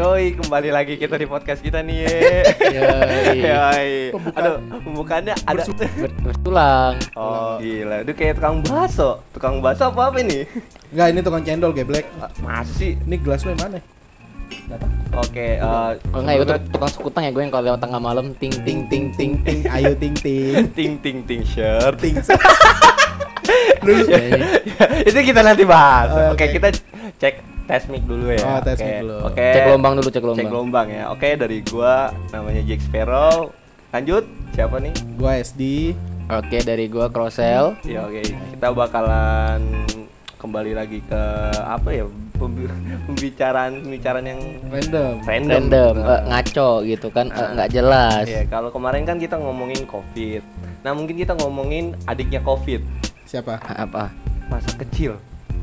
[0.00, 2.08] Yoi, kembali lagi kita di podcast kita nih.
[2.72, 3.36] Yoi.
[3.52, 3.88] Yoi.
[4.16, 4.40] Pembukaan.
[4.40, 5.62] Aduh, pembukaannya ada.
[5.76, 6.96] Ber- bertulang.
[7.12, 8.00] Oh, gila.
[8.00, 9.20] Itu kayak tukang bakso.
[9.36, 10.48] Tukang bakso apa apa ini?
[10.88, 12.08] Enggak, ini tukang cendol geblek.
[12.16, 12.96] Ah, Masih.
[13.04, 13.76] Ini gelas lu yang mana?
[15.20, 18.56] Oke, eh Oh enggak tuk- tukang sekutang ya gue yang kalau lewat tengah malam ting
[18.64, 19.68] ting ting ting ting.
[19.68, 20.64] Ayo ting ting.
[20.80, 22.00] ting ting ting shirt.
[22.00, 22.16] Ting.
[23.80, 24.46] Iya, iya.
[25.02, 26.12] itu kita nanti bahas.
[26.12, 26.54] Oh, Oke, oke.
[26.54, 26.68] kita
[27.18, 27.34] cek
[27.70, 28.42] tes mic dulu ya.
[28.42, 28.82] Oh, tes Oke.
[28.82, 29.16] mic dulu.
[29.24, 29.46] Oke.
[29.46, 30.42] Cek gelombang dulu, cek gelombang.
[30.42, 31.04] Cek gelombang ya.
[31.08, 31.94] Oke, dari gua
[32.28, 33.54] namanya Jack Sparrow.
[33.90, 34.94] Lanjut, siapa nih?
[35.14, 35.94] Gua SD.
[36.28, 37.78] Oke, dari gua Crossel.
[37.84, 39.86] Ya oke, kita bakalan
[40.36, 41.22] kembali lagi ke
[41.54, 42.66] apa ya pembi-
[43.06, 45.14] pembicaraan pembicaraan yang Random.
[45.22, 47.48] random, Random, eh, ngaco gitu kan, eh, Nah.
[47.52, 48.24] nggak jelas.
[48.24, 50.42] Iya, kalau kemarin kan kita ngomongin covid.
[50.80, 52.82] Nah mungkin kita ngomongin adiknya covid,
[53.22, 53.60] Siapa?
[53.60, 54.10] Apa?
[54.46, 55.14] masa kecil.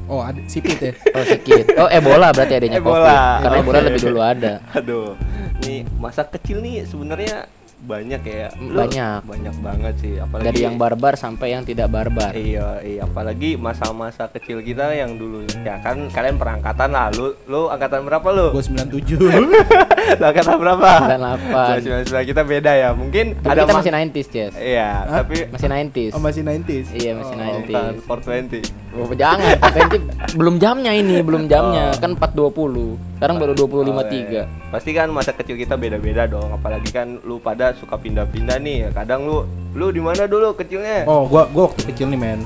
[0.08, 0.96] Oh, ada sipit ya.
[1.12, 1.68] Oh sedikit.
[1.76, 3.04] Oh Ebola berarti adanya Ebola.
[3.04, 3.44] COVID.
[3.44, 4.54] Karena Ebola lebih dulu ada.
[4.72, 5.20] Aduh,
[5.68, 7.52] nih masa kecil nih sebenarnya
[7.88, 8.48] banyak ya.
[8.60, 9.20] Lu- Banyak.
[9.24, 10.14] banyak banget sih.
[10.18, 12.32] Apalagi Dari yang barbar sampai yang tidak barbar.
[12.32, 17.08] Iya, iya, apalagi masa-masa kecil kita yang dulu ya kan kalian perangkatan lah.
[17.10, 18.52] Lu lu angkatan berapa lu?
[18.52, 19.16] Gua 97.
[20.14, 20.90] Lu angkatan berapa?
[21.82, 22.12] 98.
[22.12, 22.90] 99 kita beda ya.
[22.92, 24.54] Mungkin Tapi ada kita ma- masih 90s, Ces.
[24.54, 25.18] Iya, Hah?
[25.22, 26.12] tapi Masih 90s.
[26.12, 26.86] Oh, masih 90s.
[26.94, 27.66] Iya, masih Oh, 90s.
[27.66, 28.76] bukan 420.
[28.98, 29.98] Oh, jangan, nanti
[30.34, 31.94] belum jamnya ini, belum jamnya.
[31.94, 32.00] Oh.
[32.00, 32.98] Kan 4.20.
[33.14, 33.94] Sekarang baru 25.3.
[33.94, 34.44] Oh, iya.
[34.68, 38.90] Pasti kan masa kecil kita beda-beda dong, apalagi kan lu pada suka pindah-pindah nih.
[38.92, 39.38] Kadang lu
[39.72, 41.06] lu di mana dulu kecilnya?
[41.06, 42.42] Oh, gua gua waktu kecil nih, men.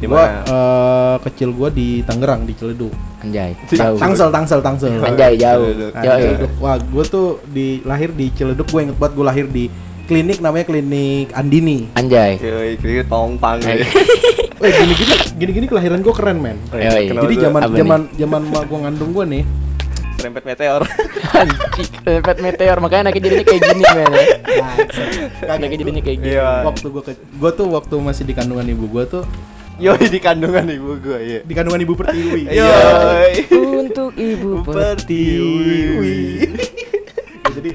[0.00, 0.40] Di Gua mana?
[0.42, 2.88] eh, kecil gua di Tangerang di Ciledug.
[3.20, 4.00] Anjay, jauh.
[4.00, 4.96] Tangsel, Tangsel, Tangsel.
[4.96, 5.68] Anjay, jauh.
[5.68, 5.92] Ciledug.
[5.92, 6.48] Nah, Jauh.
[6.56, 8.64] Wah, gua tuh di lahir di Ciledug.
[8.66, 9.68] Gua inget banget gua lahir di
[10.08, 11.86] klinik namanya klinik Andini.
[11.94, 12.40] Anjay.
[12.40, 13.76] Yoi, kiri tongpang Eh.
[13.76, 13.86] ya.
[14.56, 16.56] Weh, gini-gini gini-gini kelahiran gua keren, men.
[16.72, 17.12] Yoi.
[17.12, 19.44] Jadi zaman zaman zaman gua ngandung gua nih.
[20.20, 20.84] Serempet meteor.
[21.40, 24.12] Anjing, pet meteor makanya anaknya jadinya kayak gini, men.
[25.48, 26.36] Anaknya jadinya kayak gini.
[26.36, 26.50] Iya.
[26.68, 29.24] waktu gua ke, gua tuh waktu masih di kandungan ibu gua tuh
[29.80, 31.40] Yoi di kandungan ibu gua, iya.
[31.40, 32.52] di kandungan ibu pertiwi.
[32.52, 33.32] Yoi.
[33.80, 36.20] Untuk ibu Pertiwi.
[37.56, 37.70] jadi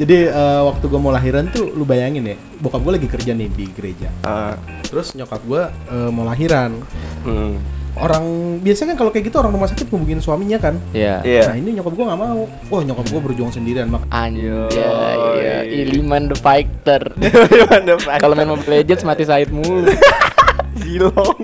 [0.00, 3.52] jadi eh, waktu gua mau lahiran tuh lu bayangin ya, bokap gua lagi kerja nih
[3.52, 4.08] di gereja.
[4.24, 4.56] Ah,
[4.88, 6.80] Terus nyokap gua eh, mau lahiran.
[7.28, 7.83] hmm.
[7.94, 10.74] Orang biasa kan kalau kayak gitu orang rumah sakit hubungin suaminya kan.
[10.90, 11.22] Iya.
[11.22, 11.54] Iya.
[11.54, 12.42] Nah, ini nyokap gua nggak mau.
[12.70, 14.02] Wah, nyokap gua berjuang sendirian mak.
[14.10, 15.38] Anjay, Yoi.
[15.38, 15.56] iya.
[15.62, 17.02] Iliman the fighter.
[17.54, 18.18] Gimana, Pak?
[18.18, 19.86] Kalau main Mobile Legends mati Said mulu.
[20.82, 21.38] Zilong.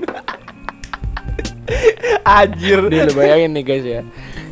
[2.26, 2.80] Anjir.
[2.90, 4.02] Dia lu bayangin nih guys ya.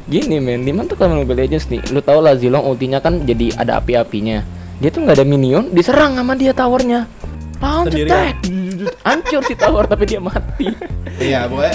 [0.09, 3.27] Gini men, Liman tuh kalau main Mobile Legends nih, lu tau lah Zilong ultinya kan
[3.27, 4.41] jadi ada api-apinya.
[4.79, 7.11] Dia tuh nggak ada minion, diserang sama dia towernya.
[7.59, 8.11] Sendirian.
[8.11, 8.37] attack.
[9.07, 10.71] Hancur si tower tapi dia mati.
[11.19, 11.69] Iya, gue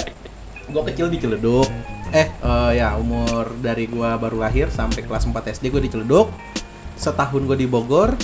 [0.72, 1.68] gua kecil di Ciledug.
[2.14, 6.32] Eh, eh, ya umur dari gua baru lahir sampai kelas 4 SD gue di Ciledug.
[6.96, 8.16] Setahun gue di Bogor.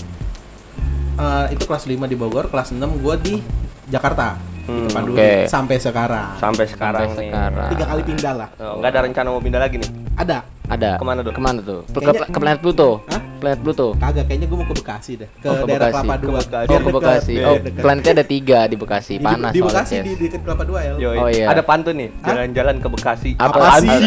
[1.21, 3.34] Eh, itu kelas 5 di Bogor, kelas 6 gue di
[3.91, 4.50] Jakarta.
[4.62, 5.31] Hmm, di oke.
[5.47, 6.28] sampai sekarang.
[6.37, 7.31] Sampai sekarang Sampai nih.
[7.31, 7.69] sekarang.
[7.71, 8.48] Tiga kali pindah lah.
[8.56, 9.91] Oh, nggak ada rencana mau pindah lagi nih.
[10.15, 10.38] Ada.
[10.66, 10.91] Ada.
[10.94, 11.32] Ke mana tuh?
[11.32, 11.81] Ke mana tuh?
[11.84, 12.91] Ke, Kayaknya- ke planet Pluto.
[13.04, 13.21] Hah?
[13.41, 13.87] Planet Pluto.
[13.97, 15.28] Kagak, kayaknya gue mau ke Bekasi deh.
[15.34, 15.97] Ke, Oh, ke daerah Bekasi.
[15.98, 16.38] Kelapa Ke Dua.
[16.38, 16.69] Bekasi.
[16.69, 17.34] Oh, ke Bekasi.
[17.41, 19.12] Oh, planetnya ada tiga di Bekasi.
[19.16, 20.92] Di, Panas di soalnya, Bekasi di dekat Kelapa Dua ya.
[20.94, 21.16] Yoi.
[21.16, 21.47] Oh, iya.
[21.48, 23.31] Ada pantun nih, jalan-jalan ke Bekasi.
[23.34, 23.98] Apa Apaan sih?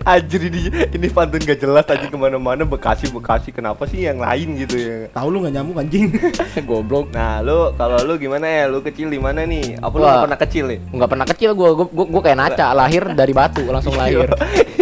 [0.00, 4.56] Anjir ini ini pantun gak jelas aja ke mana-mana Bekasi Bekasi kenapa sih yang lain
[4.56, 6.08] gitu ya Tahu lu nggak nyambung anjing.
[6.68, 7.12] Goblok.
[7.12, 10.08] Nah lu kalau lu gimana ya lu kecil di mana nih apa lu Wah.
[10.10, 13.32] nggak pernah kecil nih Nggak pernah kecil gua, gua, gua, gua kayak naca lahir dari
[13.32, 14.24] batu langsung lahir.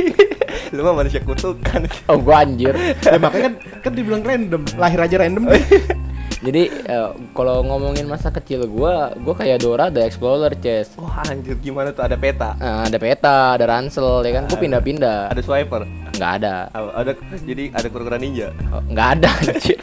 [0.75, 2.77] lu mah manusia kutukan Oh, gua anjir.
[3.01, 4.63] ya makanya kan kan dibilang random.
[4.77, 5.65] Lahir aja random deh.
[6.39, 10.95] Jadi eh, kalau ngomongin masa kecil gua, gua kayak Dora the Explorer, Ces.
[10.95, 14.45] wah anjir gimana tuh ada peta Nah, ada peta, ada ransel, ya kan?
[14.47, 15.35] Gua pindah-pindah.
[15.35, 15.83] ada swiper
[16.15, 16.55] Nggak ada.
[16.71, 17.13] ada, ada
[17.43, 19.31] jadi ada kura-kura ninja Oh, nggak ada.
[19.45, 19.79] anjir.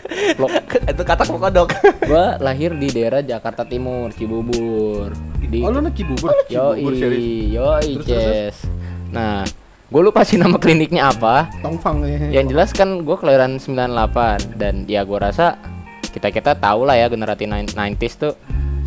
[0.86, 5.12] Itu kata kodok gua lahir di daerah Jakarta Timur, Cibubur.
[5.38, 6.31] Di Oh lu Cibubur.
[6.46, 7.51] Cibubur, serius?
[7.51, 8.56] Yoi, yoi, Ces.
[9.12, 9.44] Nah,
[9.86, 11.51] gue lupa sih nama kliniknya apa.
[11.60, 12.42] Tongfang ya.
[12.42, 15.56] Yang jelas kan gue kelahiran 98 dan ya gue rasa
[16.15, 18.33] kita kita tahu lah ya generasi 90s tuh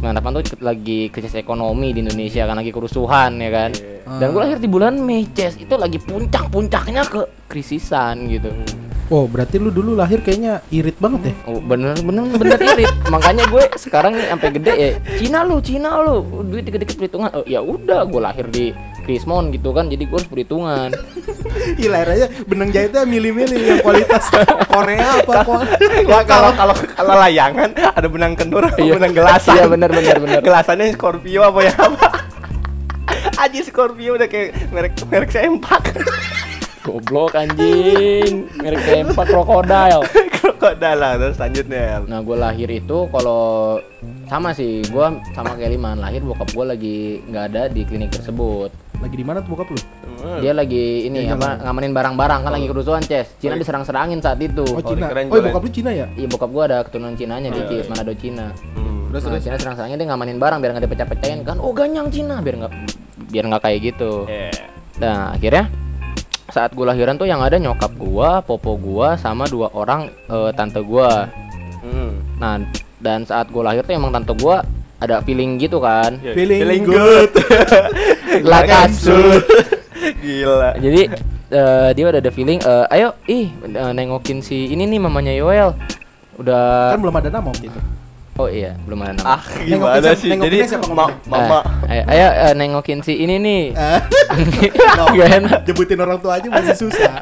[0.01, 3.71] 98 tuh lagi krisis ekonomi di Indonesia kan lagi kerusuhan ya kan.
[4.23, 5.59] Dan gue lahir di bulan Mei, Ces.
[5.59, 8.49] Itu lagi puncak-puncaknya ke krisisan gitu.
[9.11, 11.35] Oh, berarti lu dulu lahir kayaknya irit banget ya?
[11.51, 12.95] Oh, bener bener bener irit.
[13.11, 16.23] Makanya gue sekarang nih sampai gede ya Cina lu, Cina lu.
[16.47, 17.35] Duit dikit-dikit perhitungan.
[17.35, 18.71] Oh, ya udah gue lahir di
[19.09, 19.89] Krismon gitu kan.
[19.89, 20.93] Jadi gue harus perhitungan.
[21.79, 24.31] Iya aja benang jahitnya milih-milih yang kualitas
[24.73, 25.63] Korea apa kok?
[26.29, 28.97] Kalau kalau kalau layangan ada benang kendur Iya.
[28.97, 30.41] benang gelasan Iya, bener, bener, bener.
[30.41, 32.09] gelasannya Scorpio apa ya apa
[33.39, 35.83] Aji Scorpio udah kayak merek merek sempak
[36.89, 38.49] Goblok anjing.
[38.65, 40.01] Merek tempat krokodil.
[40.33, 42.01] Krokodil lah terus lanjutnya.
[42.09, 43.77] Nah, gue lahir itu kalau
[44.25, 45.07] sama sih, gue
[45.37, 48.73] sama kayak Liman lahir bokap gue lagi nggak ada di klinik tersebut.
[48.99, 49.79] Lagi di mana tuh bokap lu?
[50.43, 53.31] Dia lagi ini apa ngamanin barang-barang kan lagi kerusuhan, Ces.
[53.39, 54.67] Cina diserang-serangin saat itu.
[54.67, 55.07] Oh, Cina.
[55.07, 55.47] Oh, jualan.
[55.55, 56.07] bokap lu Cina ya?
[56.19, 58.51] Iya bokap gua ada keturunan Cinanya dikit, Manado Cina.
[58.75, 59.15] Hmm.
[59.15, 59.41] Terus Nah.
[59.41, 61.57] Cina serang-serangnya dia ngamanin barang biar nggak dipecah-pecahin kan.
[61.63, 62.73] Oh, ganyang Cina biar nggak
[63.31, 64.27] biar nggak kayak gitu.
[64.27, 64.51] Iya.
[64.99, 65.71] Nah, akhirnya
[66.51, 70.83] saat gua lahiran tuh yang ada nyokap gua, popo gua sama dua orang eh, tante
[70.83, 71.31] gua.
[71.87, 72.19] Hmm.
[72.43, 72.59] Nah,
[72.99, 74.67] dan saat gua lahir tuh emang tante gua
[74.99, 76.19] ada feeling gitu kan.
[76.19, 77.31] Ya, Feeling good.
[78.43, 79.43] Lah kasut.
[80.23, 80.75] Gila.
[80.75, 81.03] Jadi
[81.49, 85.75] eh, dia udah ada feeling eh, ayo ih eh, nengokin si ini nih mamanya Yoel.
[86.35, 87.81] Udah Kan belum ada nama waktu itu.
[88.39, 89.27] Oh iya, belum ada nama.
[89.35, 90.31] Ah, gimana siapa- sih?
[90.31, 93.63] Jadi siapa ma mama Eh, ayo, ayo eh, nengokin si ini nih.
[93.75, 94.01] Eh,
[95.19, 95.59] Gak enak.
[95.67, 97.19] Jebutin orang tua aja masih susah.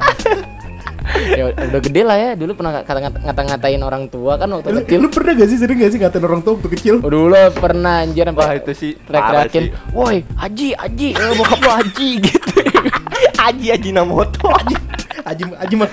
[1.33, 2.31] Ya udah gede lah ya.
[2.33, 4.97] Dulu pernah kata ngata-ngatain orang tua kan waktu lu, kecil.
[4.99, 6.95] lu pernah gak sih sering gak sih ngatain orang tua waktu kecil?
[6.99, 9.71] Oh, dulu pernah anjir Wah, sampai itu sih teriak-teriakin, sih.
[9.91, 12.49] "Woi, Haji, Haji, eh, bokap lo Haji" gitu.
[13.37, 14.49] Aji Aji Namoto.
[15.23, 15.89] Aji Aji mah.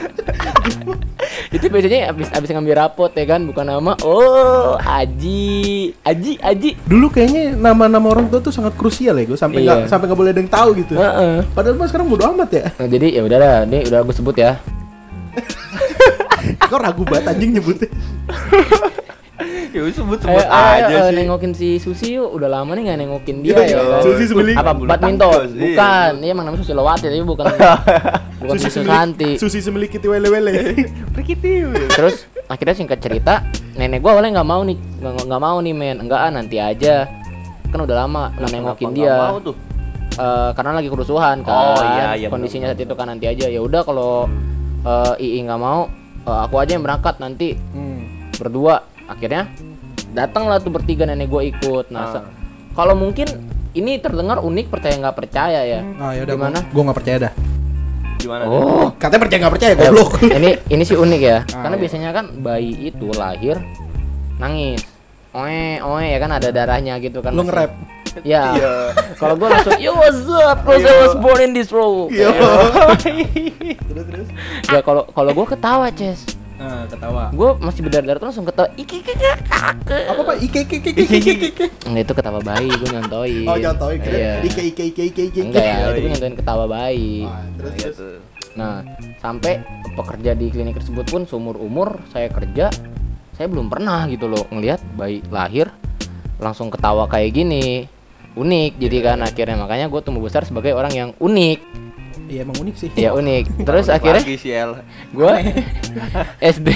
[1.51, 3.95] Itu biasanya abis abis ngambil rapot ya kan, bukan nama.
[4.03, 6.71] Oh, Haji, Haji, Haji.
[6.85, 9.87] Dulu kayaknya nama-nama orang tua tuh sangat krusial ya gue sampai Iya.
[9.87, 10.95] nggak sampai nggak boleh ada yang tahu gitu.
[10.95, 11.47] Heeh.
[11.51, 12.65] Padahal mah sekarang bodo amat ya.
[12.75, 14.59] Nah, jadi ya udahlah, ini udah gue sebut ya.
[16.71, 17.89] Kau ragu banget anjing nyebutnya.
[19.75, 21.15] Ya udah sebut Ayo, sebut ayo, aja eh, sih.
[21.19, 22.31] nengokin si Susi yuk.
[22.31, 23.99] Udah lama nih nggak nengokin dia Iya, ya iya.
[24.07, 24.53] Susi sebeli.
[24.55, 25.51] Apa Bulu badminton?
[25.51, 25.75] iya.
[25.75, 26.11] Bukan.
[26.23, 27.45] Dia emang namanya Susilowati tapi bukan
[28.47, 29.31] bukan Susi Santi.
[29.35, 30.79] Susi semeli kiti wele wele.
[31.11, 31.75] Perkitiu.
[31.91, 33.43] Terus akhirnya singkat cerita,
[33.75, 37.11] nenek gua awalnya nggak mau nih, nggak mau nih men, enggak ah nanti aja.
[37.75, 39.19] Kan udah lama nggak nengokin dia.
[39.35, 39.57] Mau tuh.
[40.15, 41.75] Eh, karena lagi kerusuhan kan.
[41.75, 43.51] Oh, iya, iya, Kondisinya benar, saat itu kan nanti aja.
[43.51, 44.31] Ya udah kalau
[44.85, 45.89] eh, Ii nggak mau,
[46.23, 48.31] eh, aku aja yang berangkat nanti Hmm.
[48.33, 48.85] berdua.
[49.05, 49.49] Akhirnya
[50.11, 51.89] datanglah tuh bertiga nenek gue ikut.
[51.89, 52.11] Nah, Ah.
[52.15, 52.27] se-
[52.73, 53.27] kalau mungkin
[53.73, 55.81] ini terdengar unik percaya nggak percaya ya.
[55.97, 56.59] Ah ya udah Gimana?
[56.67, 57.33] Gue nggak percaya dah.
[58.17, 58.43] Gimana?
[58.47, 60.11] Oh, Katanya percaya nggak percaya Eh, goblok.
[60.23, 61.39] ini ini sih unik ya.
[61.45, 61.83] Ah, Karena iya.
[61.83, 63.57] biasanya kan bayi itu lahir
[64.37, 64.81] nangis.
[65.33, 67.31] Oe, oe ya kan ada darahnya gitu kan.
[67.31, 67.73] Lu masih- nge-rap.
[68.23, 68.55] Ya.
[68.55, 68.73] Iya.
[69.19, 70.63] Kalau gue langsung, yo what's up?
[70.63, 72.15] Cause I was born in this world.
[72.15, 72.31] Yo.
[72.31, 72.95] Ya.
[73.91, 74.29] terus terus.
[74.71, 76.23] Ya kalau kalau gue ketawa, Ces.
[76.55, 77.35] Nah, ketawa.
[77.35, 78.71] Gue masih berdarah tuh langsung ketawa.
[78.79, 79.27] Iki iki iki.
[79.91, 80.37] Apa pak?
[80.39, 81.67] Ike ike ike ike ike ike.
[81.91, 83.45] Enggak itu ketawa bayi, gue nyontoin.
[83.51, 84.33] Oh kira Iya.
[84.47, 85.41] Ike ike ike ike ike.
[85.43, 86.13] Enggak ya, Iya, itu gue iya.
[86.15, 87.27] nyontoin ketawa bayi.
[87.27, 87.97] Ah, Terus Iya terus.
[87.99, 88.17] tuh.
[88.55, 88.75] Nah,
[89.19, 89.53] sampai
[89.99, 92.71] pekerja di klinik tersebut pun seumur umur saya kerja,
[93.35, 95.75] saya belum pernah gitu loh ngelihat bayi lahir
[96.39, 97.91] langsung ketawa kayak gini.
[98.35, 101.59] Unik, jadi kan akhirnya makanya gue tumbuh besar sebagai orang yang unik.
[102.25, 102.89] Iya emang unik sih.
[102.95, 103.63] Ya unik.
[103.63, 104.37] Terus Unik akhirnya lagi
[105.13, 105.33] gue
[106.53, 106.69] SD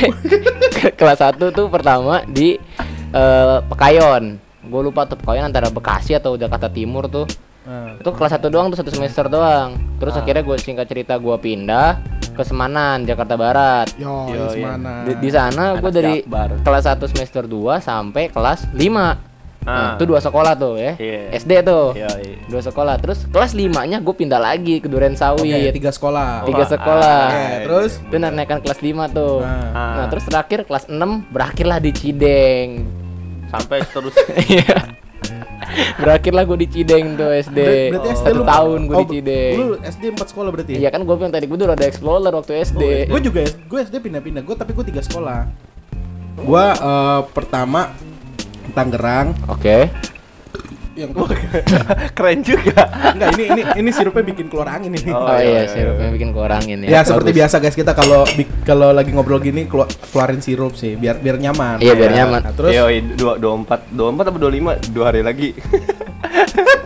[0.72, 2.54] ke- kelas 1 tuh pertama di
[3.10, 4.38] eh, Pekayon.
[4.62, 7.26] Gue lupa tuh Pekayon antara Bekasi atau Jakarta Timur tuh.
[7.64, 11.36] Nah, itu kelas 1 doang tuh satu semester doang terus akhirnya gue singkat cerita gue
[11.36, 12.00] pindah
[12.32, 14.72] ke Semanan Jakarta Barat Yo, Yo, iya.
[14.72, 15.04] mana?
[15.04, 16.64] di, di sana gue dari Jakbar.
[16.64, 19.20] kelas 1 semester 2 sampai kelas 5 Ah.
[19.68, 21.20] Nah, itu dua sekolah tuh ya Iya.
[21.34, 22.36] SD tuh Iya, iya.
[22.44, 26.42] dua sekolah terus kelas 5 nya gue pindah lagi ke Duren Sawit tiga sekolah.
[26.42, 28.00] tiga sekolah ah, terus?
[28.00, 29.94] itu naikkan kelas 5 tuh Nah, Ah.
[29.94, 30.96] nah terus terakhir kelas 6
[31.28, 32.88] berakhirlah di Cideng
[33.46, 34.16] sampai terus
[34.48, 34.96] Iya.
[35.96, 39.10] berakhirlah gue di Cideng tuh SD Ber- berarti SD satu lu tahun gue oh, di
[39.14, 40.78] Cideng Lu SD 4 sekolah berarti ya?
[40.78, 42.82] Iya kan gue bilang tadi gue udah ada explorer waktu SD.
[43.06, 44.42] Gue juga gue SD pindah-pindah.
[44.42, 45.40] Gue tapi gue tiga sekolah.
[46.38, 47.92] Gue eh, pertama
[48.74, 49.34] Tangerang.
[49.48, 49.88] Oke.
[50.98, 51.10] Yang
[52.18, 52.82] keren juga.
[53.08, 55.08] enggak ini ini ini sirupnya bikin keluar angin ini.
[55.08, 57.00] Oh, Oh, iya, iya, sirupnya bikin kurangin Ya, ya.
[57.04, 57.38] seperti Bagus.
[57.38, 58.26] biasa guys kita kalau
[58.64, 61.78] kalau lagi ngobrol gini keluar, keluarin sirup sih biar biar nyaman.
[61.78, 62.16] Iya, biar Ya.
[62.18, 62.40] nyaman.
[62.42, 65.54] Nah, terus Yoi, dua dua empat dua empat apa dua lima dua hari lagi.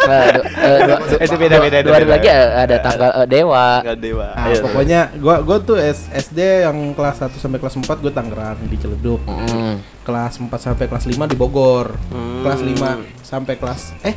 [0.03, 3.11] Nah, du- eh, dua, du- Itu beda, beda, itu dua hari lagi eh, ada tanggal
[3.15, 3.67] eh, dewa.
[3.81, 4.29] Nggak dewa.
[4.29, 4.61] Nah, Ayo.
[4.61, 5.79] pokoknya gua gua tuh
[6.11, 9.23] SD yang kelas 1 sampai kelas 4 gue Tangerang di Ciledug.
[9.25, 9.79] Mm.
[10.03, 11.95] Kelas 4 sampai kelas 5 di Bogor.
[12.11, 12.43] Hmm.
[12.43, 12.99] Kelas 5
[13.33, 14.13] sampai kelas eh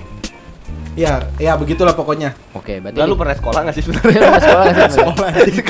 [0.95, 2.31] Ya, ya begitulah pokoknya.
[2.55, 4.15] Oke, berarti Lalu di- pernah sekolah nggak sih sebenarnya?
[4.17, 4.95] pernah sekolah nggak sih?
[4.95, 5.67] Sekolah anjing.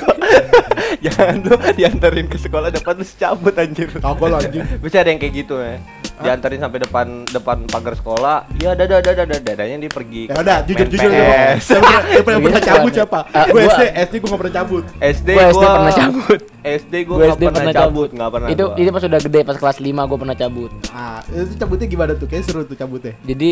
[1.01, 3.89] Jangan lu diantarin ke sekolah dapat lu cabut anjir.
[3.89, 4.61] Kagak lah, anjing.
[4.77, 5.81] Bisa ada yang kayak gitu ya.
[6.15, 10.57] Diantarin sampai depan depan pagar sekolah ya dadah dadah dadah dadanya dia pergi Ya udah,
[10.63, 11.59] jujur jujur ya.
[11.59, 13.19] Siapa yang pernah pernah cabut siapa?
[13.29, 14.83] Ah, Gue SD, SD gue gak pernah cabut.
[15.03, 16.39] SD Gua gua SD pernah cabut.
[16.65, 19.57] SD gua Gue nggak SD pernah cabut nggak pernah Itu itu pas udah gede pas
[19.59, 20.71] kelas 5 gue pernah cabut.
[20.89, 22.27] Ah, itu cabutnya gimana tuh?
[22.27, 23.13] Kayak seru tuh cabutnya.
[23.21, 23.49] Jadi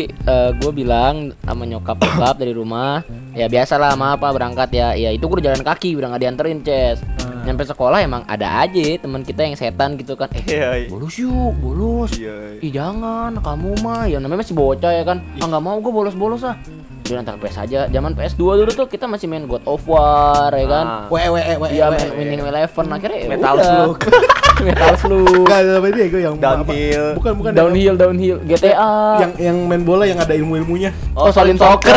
[0.58, 5.24] gue bilang sama nyokap bokap dari rumah, ya biasalah sama apa berangkat ya, ya itu
[5.24, 6.98] gue jalan kaki udah nggak dianterin Ces.
[7.44, 10.88] Nyampe sekolah emang ada aja teman kita yang setan gitu kan, eh Iya, iya.
[10.88, 12.10] bolos yuk, bolos.
[12.16, 12.56] Iya.
[12.58, 15.20] Ih jangan, kamu mah ya namanya masih bocah ya kan.
[15.38, 16.56] Ah nggak mau gue bolos-bolos ah.
[17.04, 17.80] Udah ntar PS aja.
[17.86, 20.84] Zaman PS2 dulu tuh kita masih main God of War ya kan.
[20.88, 21.04] Ah.
[21.12, 21.68] Wewe wewe wewe.
[21.70, 23.66] Iya main Winning Eleven akhirnya ya Metal udah.
[23.68, 23.98] Slug.
[24.64, 25.44] Metal Slug.
[25.44, 27.04] Enggak, apa ini gue yang Downhill.
[27.12, 27.16] apa?
[27.20, 29.20] Bukan bukan Downhill, downhill, GTA.
[29.20, 30.96] Yang yang main bola yang ada ilmu-ilmunya.
[31.12, 31.92] Oh, Solid Soccer.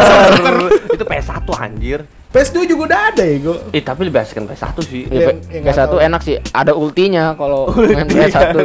[0.92, 2.00] itu PS1 anjir.
[2.28, 3.56] PS2 juga udah ada ya, gue.
[3.72, 5.04] Eh tapi lebih asik kan PS1 sih.
[5.08, 6.00] Ya, yang PS1 nggak tahu.
[6.04, 8.56] enak sih, ada ultinya kalau main PS1.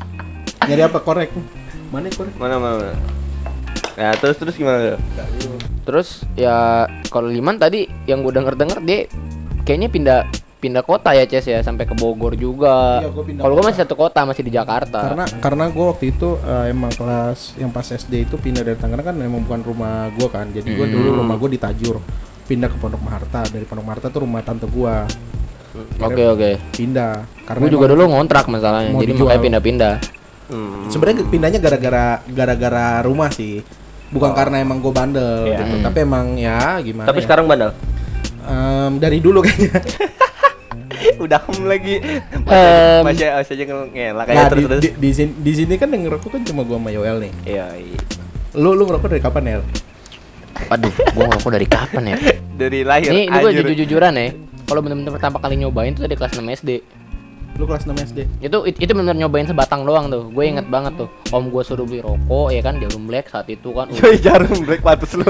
[0.68, 1.32] Nyari apa korek?
[1.88, 2.34] Mana korek?
[2.36, 2.76] Mana mana.
[2.76, 2.94] mana.
[3.96, 4.96] Ya terus terus gimana?
[4.96, 5.00] tuh?
[5.88, 9.08] Terus ya kalau Liman tadi yang gue denger-denger dia
[9.64, 10.20] kayaknya pindah
[10.60, 13.00] pindah kota ya Ces ya sampai ke Bogor juga.
[13.00, 15.00] Iya, gua pindah Kalau gue masih satu kota masih di Jakarta.
[15.08, 19.08] Karena karena gue waktu itu eh, emang kelas yang pas SD itu pindah dari Tangerang
[19.08, 20.52] kan emang bukan rumah gue kan.
[20.52, 21.96] Jadi gue dulu rumah gue di Tajur.
[22.50, 23.46] Pindah ke Pondok Maharta.
[23.46, 24.94] Dari Pondok Maharta tuh rumah tante gue.
[26.00, 26.50] Oke oke.
[26.74, 27.22] Pindah.
[27.46, 29.30] Karena Gue juga dulu ngontrak masalahnya, jadi dijual.
[29.30, 29.94] makanya pindah-pindah.
[30.50, 30.90] Hmm.
[30.90, 33.62] Sebenarnya pindahnya gara-gara gara-gara rumah sih.
[34.10, 35.62] Bukan karena emang gue bandel Iya.
[35.62, 35.62] gitu.
[35.70, 35.82] Hmm.
[35.86, 37.24] Tapi emang ya gimana Tapi ya.
[37.24, 37.70] sekarang bandel.
[38.42, 39.78] Em, dari dulu kayaknya.
[41.22, 41.94] Udah hem lagi.
[43.06, 44.82] Masih masih aja ngelak Nah, kayak di, terus terus.
[44.82, 47.32] di, di sini, di sini kan yang ngerokok kan cuma gue sama Yoel nih.
[47.46, 47.98] Iya, iya.
[48.58, 49.62] Lu lu ngerokok dari kapan El?
[50.66, 52.16] Waduh, gue ngerokok dari kapan ya?
[52.60, 54.28] Dari lahir Ini ini gue jujur-jujuran ya.
[54.62, 56.70] Kalau bener-bener pertama kali nyobain tuh dari kelas 6 SD.
[57.56, 58.18] Lu kelas 6 SD.
[58.40, 61.84] itu it- itu benar nyobain sebatang doang tuh gue inget banget tuh om gue suruh
[61.84, 65.24] beli rokok ya kan jarum black saat itu kan Yoi jarum break patus lu.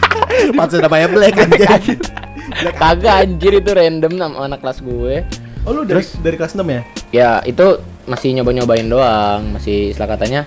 [0.58, 1.48] Pantes namanya Black kan.
[1.48, 1.84] Black
[2.74, 5.14] kagak anjir itu random sama anak kelas gue
[5.62, 6.82] Oh lu dari dari kelas 6 ya?
[7.10, 7.66] ya itu
[8.04, 10.40] masih nyoba nyobain doang masih istilah katanya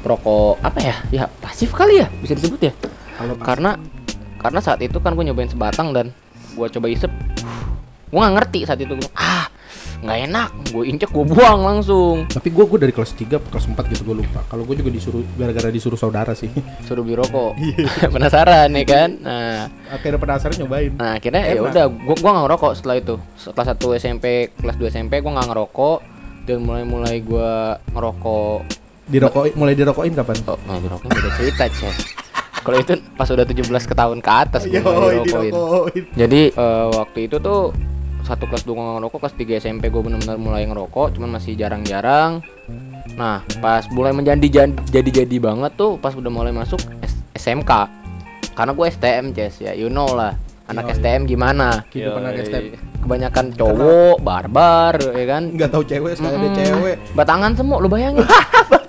[0.00, 2.72] rokok apa ya ya pasif kali ya bisa disebut ya
[3.16, 3.74] Kalau karena
[4.40, 6.16] karena saat itu kan gue nyobain sebatang dan
[6.56, 7.12] gue coba isep
[8.10, 9.46] gue nggak ngerti saat itu ah
[10.00, 13.68] nggak enak gue injek gue buang langsung Tapi gua gua dari kelas 3 ke kelas
[13.68, 14.40] 4 gitu gua lupa.
[14.48, 16.48] Kalau gua juga disuruh gara-gara disuruh saudara sih.
[16.88, 17.52] suruh beli rokok
[18.16, 20.96] penasaran ya kan nah Akhirnya penasaran nyobain.
[20.96, 23.14] Nah akhirnya ya udah gua gua nggak ngerokok setelah itu.
[23.36, 24.24] Setelah satu SMP
[24.56, 25.98] kelas 2 SMP gua nggak ngerokok
[26.48, 28.58] dan mulai mulai gua ngerokok.
[29.10, 30.38] Dirokokin mulai dirokokin kapan?
[30.48, 32.19] Oh, nah dirokoknya beda cerita, Cez.
[32.60, 35.22] Kalau itu pas udah 17 ke tahun ke atas dirokokin.
[35.24, 36.02] dirokokin.
[36.12, 37.72] Jadi eh, waktu itu tuh
[38.20, 42.44] satu kelas 2 gua ngerokok, kelas 3 SMP gua benar-benar mulai ngerokok, cuman masih jarang-jarang.
[43.12, 44.46] Nah, pas mulai menjadi
[44.84, 47.72] jadi-jadi banget tuh pas udah mulai masuk S- SMK.
[48.50, 50.36] Karena gue STM, Ces, ya you know lah.
[50.66, 50.94] Anak Yoi.
[50.96, 51.82] STM gimana?
[51.86, 52.44] Kehidupan anak.
[52.44, 52.64] STEM.
[53.00, 56.58] kebanyakan cowok barbar ya kan Enggak tahu cewek sekali ada Mm-mm.
[56.60, 56.96] cewek.
[57.16, 58.28] batangan semua lu bayangin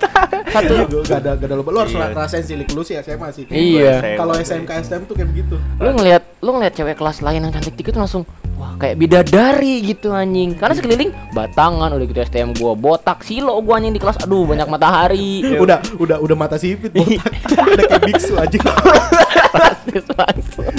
[0.51, 1.69] satu Iya, gua gak ada gak ada lupa.
[1.69, 2.11] Lu harus Iya.
[2.11, 3.43] rasain silik lu sih SMA sih.
[3.47, 5.55] iya Kalau SMK STM tuh kayak begitu.
[5.77, 8.23] lu ngelihat lu ngelihat cewek kelas lain yang cantik dikit tuh langsung
[8.55, 13.77] wah kayak bidadari gitu anjing karena sekeliling batangan udah gitu STM gua botak silo gua
[13.77, 17.29] anjing di kelas aduh banyak matahari Udah udah udah mata sipit botak.
[17.71, 18.57] udah kayak biksu aja.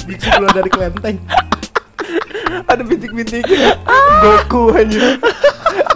[0.03, 1.17] Biksu keluar dari kelenteng.
[2.71, 3.45] Ada bintik-bintik.
[4.23, 5.19] Goku anjir.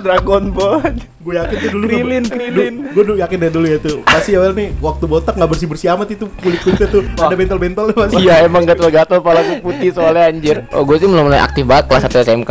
[0.01, 0.81] Dragon Ball.
[1.21, 2.75] Gue yakin tuh dulu Krilin, Krilin.
[2.95, 3.99] Gue dulu yakin dari dulu ya tuh.
[4.07, 7.59] Pasti ya nih waktu botak nggak bersih bersih amat itu kulit kulitnya tuh ada bentol
[7.59, 8.23] bentol pasti.
[8.23, 11.85] iya emang gatel-gatel pala gua putih soalnya anjir oh gue sih mulai mulai aktif banget
[11.91, 12.51] kelas 1 SMK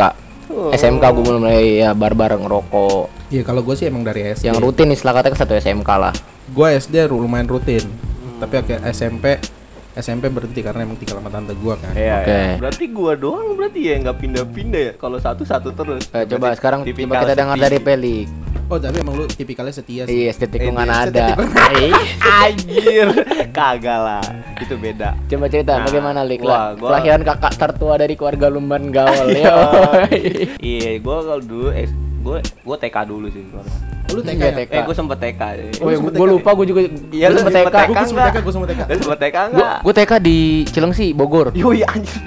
[0.76, 4.46] SMK gue mulai mulai ya barbar ngerokok Iya kalau gue sih emang dari SD.
[4.46, 6.14] yang rutin istilah katanya ke satu SMK lah
[6.46, 7.82] Gue SD lumayan rutin.
[8.38, 9.42] Tapi akhir SMP
[9.96, 11.92] SMP berhenti karena emang tinggal sama tante gue kan.
[11.92, 12.28] Iya, Oke.
[12.30, 12.54] iya.
[12.56, 14.92] Berarti gua doang berarti ya nggak pindah-pindah ya.
[14.94, 16.04] Kalau satu-satu terus.
[16.10, 18.28] Eh, coba Berarti sekarang tipikal coba kita dengar dari Pelik.
[18.66, 20.26] Oh tapi emang lu tipikalnya setia sih.
[20.26, 21.26] Iya, estetik tikungan Eh, ada.
[21.72, 21.96] Iya.
[22.20, 23.08] Anjir,
[23.50, 24.26] kagak lah.
[24.58, 25.14] Itu beda.
[25.24, 26.50] Coba cerita Nah, bagaimana Lik lah.
[26.50, 29.32] wah, gua- Kelahiran kakak tertua dari keluarga Lumban Gaul.
[30.60, 31.68] Iya, gua kalau dulu
[32.26, 33.74] gua gua TK dulu sih sebenarnya.
[34.06, 34.52] Lu TK ya?
[34.54, 34.72] TK.
[34.74, 35.42] Eh, gua sempet TK.
[35.42, 35.64] ya.
[35.78, 36.80] Oh, sempet gue lupa gue juga
[37.10, 37.86] Iya, gue lu sempet sempet TK.
[37.86, 38.80] Gue semua TK, gue semua TK.
[38.86, 39.78] Lu sempet TK Gue enggak?
[39.82, 41.46] gue TK di Cilengsi, Bogor.
[41.54, 42.18] Yoi anjir.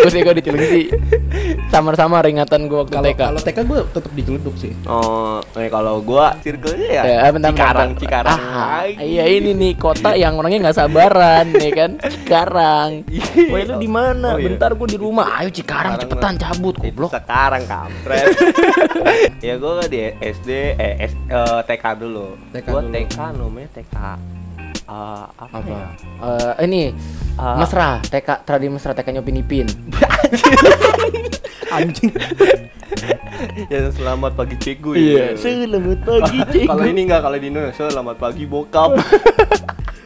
[0.00, 0.82] Gue TK di Cilengsi.
[1.70, 3.18] Sama-sama ingatan gue waktu TK.
[3.18, 4.72] kalau TK gue tetap di Ciledug sih.
[4.86, 8.02] Oh, eh, kalau gua circle-nya ya, Ya, eh, bentar, bentar, Cikarang, bentar.
[8.02, 8.38] Cikarang.
[8.40, 11.90] Ah, iya ini nih kota yang orangnya nggak sabaran, ya kan?
[11.98, 12.90] Cikarang.
[13.10, 13.50] Iya.
[13.50, 14.34] Woi lu di mana?
[14.34, 14.46] Oh, iya.
[14.50, 15.26] Bentar gua di rumah.
[15.40, 16.40] Ayo Cikarang Cikarang cepetan lah.
[16.50, 17.10] cabut goblok.
[17.10, 18.26] sekarang kampret.
[19.46, 22.36] ya gua di SD eh S, eh, TK dulu.
[22.54, 22.94] TK gua dulu.
[22.94, 23.96] TK namanya TK
[24.90, 25.70] eh, apa, Apa?
[25.70, 25.86] ya?
[26.20, 26.82] Eh, ini
[27.34, 27.56] Ah.
[27.56, 29.66] mesra, TK Tradi mesra TK Nyopin Ipin.
[31.70, 32.10] Anjing.
[33.70, 35.24] Ya selamat pagi cikgu Iya.
[35.32, 35.38] ya.
[35.38, 36.66] Selamat pagi, Cik.
[36.66, 38.90] Kalau ini enggak kalau di Indonesia selamat pagi bokap.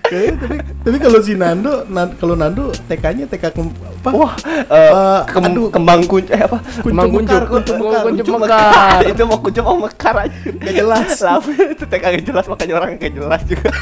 [0.05, 4.09] Kayaknya tapi tapi kalau si Nando, Nan- kalau Nando TK-nya TK kem- apa?
[4.13, 4.37] Wah,
[4.69, 5.73] eh, Eh, kem- aduh.
[5.73, 6.61] kembang kunci eh apa?
[6.61, 8.03] Kembang kuncup, kuncup mekar.
[8.05, 8.99] Kuncup mekar.
[9.03, 10.37] itu mau kuncup mau mekar aja.
[10.45, 11.09] Gak jelas.
[11.19, 13.73] Lah, itu TK gak jelas makanya orang gak jelas juga.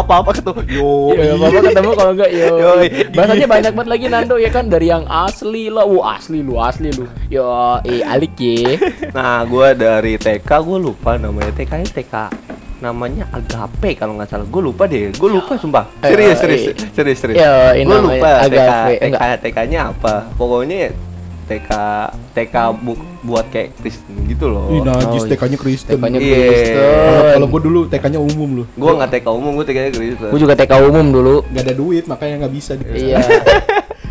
[0.00, 0.92] Apa-apa ketemu yo.
[1.18, 2.52] Ya apa ketemu kalau enggak yo.
[2.56, 2.88] Yoi.
[3.10, 5.84] Bahasanya banyak banget lagi Nando ya kan dari yang asli lah.
[5.86, 7.04] Wah, asli lu, asli lu.
[7.26, 7.46] Yo,
[7.82, 8.78] eh alik ya.
[9.10, 12.14] Nah, gua dari TK gua lupa namanya TK nya TK
[12.80, 14.46] namanya Agape kalau nggak salah.
[14.48, 15.12] Gue lupa deh.
[15.12, 15.84] Gue lupa sumpah.
[16.00, 16.62] Eh, Serius, eh, serius,
[16.96, 17.36] serius, serius.
[17.38, 18.48] Yo, ini Gue lupa TK.
[18.48, 19.36] TK, Enggak.
[19.44, 20.14] TK-nya apa.
[20.34, 20.88] Pokoknya
[21.50, 21.70] TK
[22.30, 24.70] TK bu- buat kayak Kristen gitu loh.
[24.70, 25.92] Ih, najis Oh, TK-nya Kristen.
[25.92, 26.36] TK-nya Iya.
[26.40, 27.34] Kristen.
[27.34, 28.66] Kalau gue dulu TK-nya umum loh.
[28.72, 30.30] Gue nggak TK umum, gue TK-nya Kristen.
[30.30, 31.34] Gue juga TK umum dulu.
[31.44, 32.72] Gak ada duit makanya nggak bisa.
[32.86, 33.18] Iya.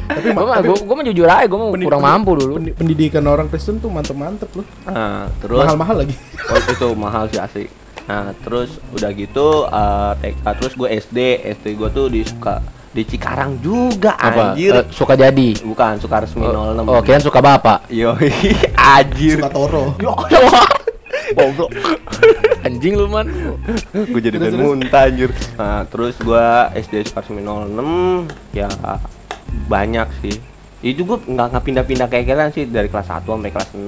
[0.09, 2.53] Tapi gue gue gue mah jujur aja gue mah pendi- kurang mampu dulu.
[2.57, 4.65] pendi- Pendidikan orang Kristen tuh mantep-mantep loh.
[4.83, 6.15] Nah, terus Mahal-mahal lagi.
[6.43, 7.69] Oh, itu mahal sih asik.
[8.03, 11.17] Nah, terus udah gitu eh, TK terus gue SD,
[11.53, 12.57] SD gue tuh di suka
[12.89, 14.53] di Cikarang juga Apa?
[14.53, 14.73] anjir.
[14.73, 15.49] Eh, suka jadi.
[15.61, 16.89] Bukan Sukaresmi 06.
[16.89, 17.85] Oh, kirain suka bapak.
[17.93, 18.17] Yo,
[18.97, 19.37] anjir.
[19.39, 19.93] Suka Toro.
[21.29, 21.69] Goblok.
[22.65, 23.29] Anjing lu man.
[23.93, 25.29] gue jadi pengen muntah anjir.
[25.55, 28.69] Nah, terus gua SD Sukaresmi 06 ya
[29.69, 30.41] banyak sih.
[30.81, 33.83] Itu gue nggak nggak pindah-pindah kayak kalian sih dari kelas 1 sampai kelas 6.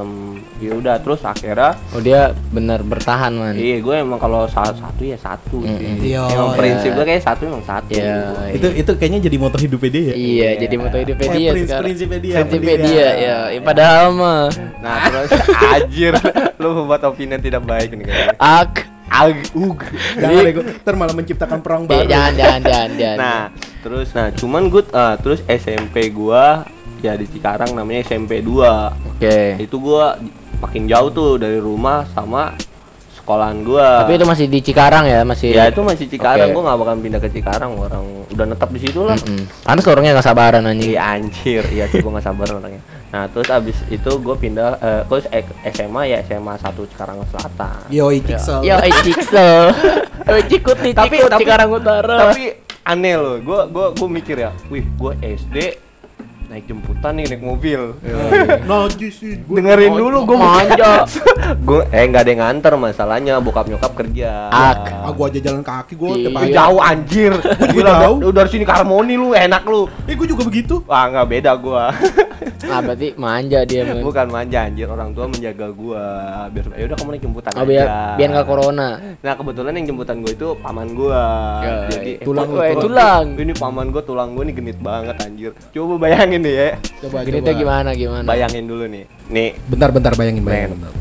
[0.59, 3.55] Ya udah terus akhirnya Oh dia bener bertahan man.
[3.55, 5.79] Iya, gue emang kalau saat satu ya satu Mm-mm.
[5.97, 6.11] sih.
[6.11, 6.57] Iya, Emang iya.
[6.57, 7.95] prinsip gue kayak satu emang satu.
[7.95, 8.19] Iya.
[8.51, 10.13] itu itu kayaknya jadi moto hidupnya dia ya.
[10.13, 10.49] Iya, Iya.
[10.59, 11.83] jadi moto hidupnya Eh, dia prins- sekarang.
[11.85, 13.37] prinsipnya dia, Prinsipnya dia, ya.
[13.49, 13.61] ya.
[13.61, 14.43] Padahal mah
[14.77, 15.29] Nah, terus
[15.71, 16.13] anjir,
[16.57, 18.35] lu membuat opini yang tidak baik nih kayaknya.
[18.35, 18.73] ak.
[19.07, 19.75] Ag, ug.
[20.13, 22.07] Jangan deh, gua- ntar malah menciptakan perang Eh, baru.
[22.09, 23.17] jangan, jangan, jangan, jangan.
[23.17, 23.43] Nah,
[23.81, 26.63] terus nah cuman gue eh, terus SMP gua
[27.01, 29.17] ya di Cikarang namanya SMP 2.
[29.17, 29.57] Oke.
[29.57, 30.15] Itu gua
[30.61, 32.53] makin jauh tuh dari rumah sama
[33.11, 34.05] sekolahan gua.
[34.05, 35.53] Tapi itu masih di Cikarang ya, masih.
[35.53, 36.55] ya itu masih Cikarang, Oke.
[36.55, 39.17] gua nggak bakal pindah ke Cikarang, orang udah netap di situ lah.
[39.17, 39.45] Mm-mm.
[39.65, 40.93] Pantes orangnya nggak sabaran anjing.
[40.93, 42.81] Iya anjir, iya sih gua gak sabar orangnya.
[43.11, 45.27] Nah terus abis itu gue pindah, eh, terus
[45.67, 47.91] SMA ya SMA 1 Cikarang Selatan.
[47.91, 48.63] Yoi, Pixel.
[48.63, 49.49] Yo, eh Cikso.
[50.31, 52.31] Eh Cikut nih, Tapi- Cikarang Utara.
[52.31, 52.55] Tapi
[52.87, 55.75] aneh loh, gue gua, gua mikir ya, wih gue SD
[56.51, 57.81] naik jemputan nih naik mobil.
[58.69, 59.33] Najis sih.
[59.41, 61.07] gua- Dengerin dulu gue manja.
[61.67, 64.51] gue eh nggak ada yang nganter masalahnya bokap nyokap kerja.
[64.51, 64.83] Ak.
[65.01, 66.51] Ah, gua aja jalan kaki gua Iya.
[66.53, 67.31] jauh anjir.
[67.33, 68.17] juga Gila, jauh.
[68.19, 69.87] Lu dari sini ke Harmoni lu enak lu.
[70.03, 70.83] Eh, gua juga begitu.
[70.83, 71.83] Wah nggak beda gua.
[72.63, 73.99] Ah, berarti manja dia, man.
[73.99, 76.05] Bukan manja anjir, orang tua menjaga gua.
[76.47, 77.67] Biar ya udah kamu naik jemputan Oh, aja.
[77.67, 78.89] biar biar nggak corona.
[79.17, 81.21] Nah kebetulan yang jemputan gue itu paman gua.
[81.59, 83.25] Ya, Jadi eh, tulang eh, tulang.
[83.35, 85.51] Ini paman gua tulang gua nih genit banget anjir.
[85.69, 86.69] Coba bayangin deh ya.
[86.99, 87.47] Coba Gini coba.
[87.47, 88.25] tuh gimana gimana?
[88.25, 89.03] Bayangin dulu nih.
[89.27, 89.49] Nih.
[89.63, 90.77] Bentar bentar bayangin bayangin Bayangin.
[90.77, 90.93] bentar.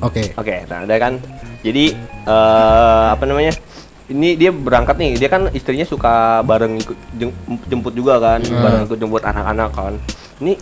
[0.00, 0.22] Oke.
[0.34, 1.12] Oke, nah ada kan.
[1.60, 1.84] Jadi
[2.24, 3.52] eh apa namanya?
[4.06, 7.34] Ini dia berangkat nih, dia kan istrinya suka bareng ikut jem-
[7.66, 8.62] jemput juga kan, Hmm.
[8.62, 9.98] bareng ikut jemput anak-anak kan.
[10.38, 10.54] Ini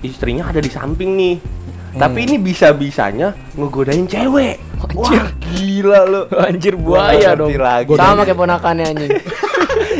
[0.00, 1.36] istrinya ada di samping nih.
[1.36, 2.00] Hmm.
[2.00, 4.56] Tapi ini bisa-bisanya ngegodain cewek.
[4.78, 4.96] Anjir.
[4.96, 6.22] Wah, gila lu.
[6.30, 7.52] Anjir buaya dong.
[7.52, 7.92] lagi.
[7.92, 9.10] Sama kayak ponakannya anjing.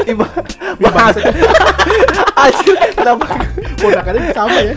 [0.06, 0.26] Iba,
[2.36, 3.26] Anjir, kenapa
[3.76, 4.74] Ponakannya sama ya.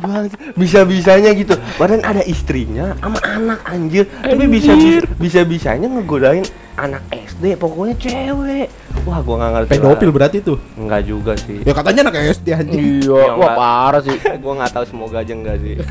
[0.00, 1.56] Bang, bisa-bisanya gitu.
[1.80, 4.04] Badan ada istrinya sama anak anjir.
[4.20, 4.72] Tapi bisa
[5.16, 6.44] bisa bisanya ngegodain
[6.76, 8.68] anak SD pokoknya cewek.
[9.08, 9.70] Wah, gua nggak ngerti.
[9.76, 10.14] Pedofil lah.
[10.20, 10.58] berarti tuh.
[10.76, 11.64] Enggak juga sih.
[11.64, 12.84] Ya katanya anak SD anjing.
[13.04, 14.16] Iya, Ya, wah parah sih.
[14.42, 15.74] gua nggak tahu semoga aja enggak sih.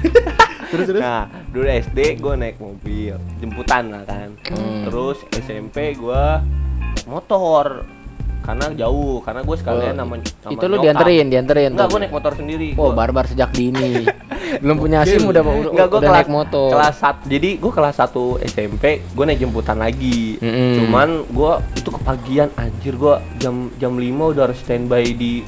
[0.69, 1.01] Terus terus.
[1.01, 4.29] Nah, dulu SD gua naik mobil, jemputan lah kan.
[4.53, 4.85] Hmm.
[4.85, 6.45] Terus SMP gua
[6.93, 7.89] naik motor.
[8.39, 10.83] Karena jauh, karena gue sekalian Oh, nama, nama Itu lu nyokap.
[10.83, 11.69] dianterin, dianterin.
[11.71, 11.91] Enggak, tuh.
[11.91, 12.67] gue naik motor sendiri.
[12.73, 14.07] Oh, Gua- barbar sejak dini.
[14.63, 16.69] Belum punya SIM udah udah, Enggak, gue udah kelas, naik motor.
[16.71, 18.09] Kelas sat- jadi gue kelas 1
[18.43, 20.39] SMP, gue naik jemputan lagi.
[20.39, 20.73] Mm-mm.
[20.79, 25.45] Cuman gue itu kepagian anjir gue jam jam 5 udah harus standby di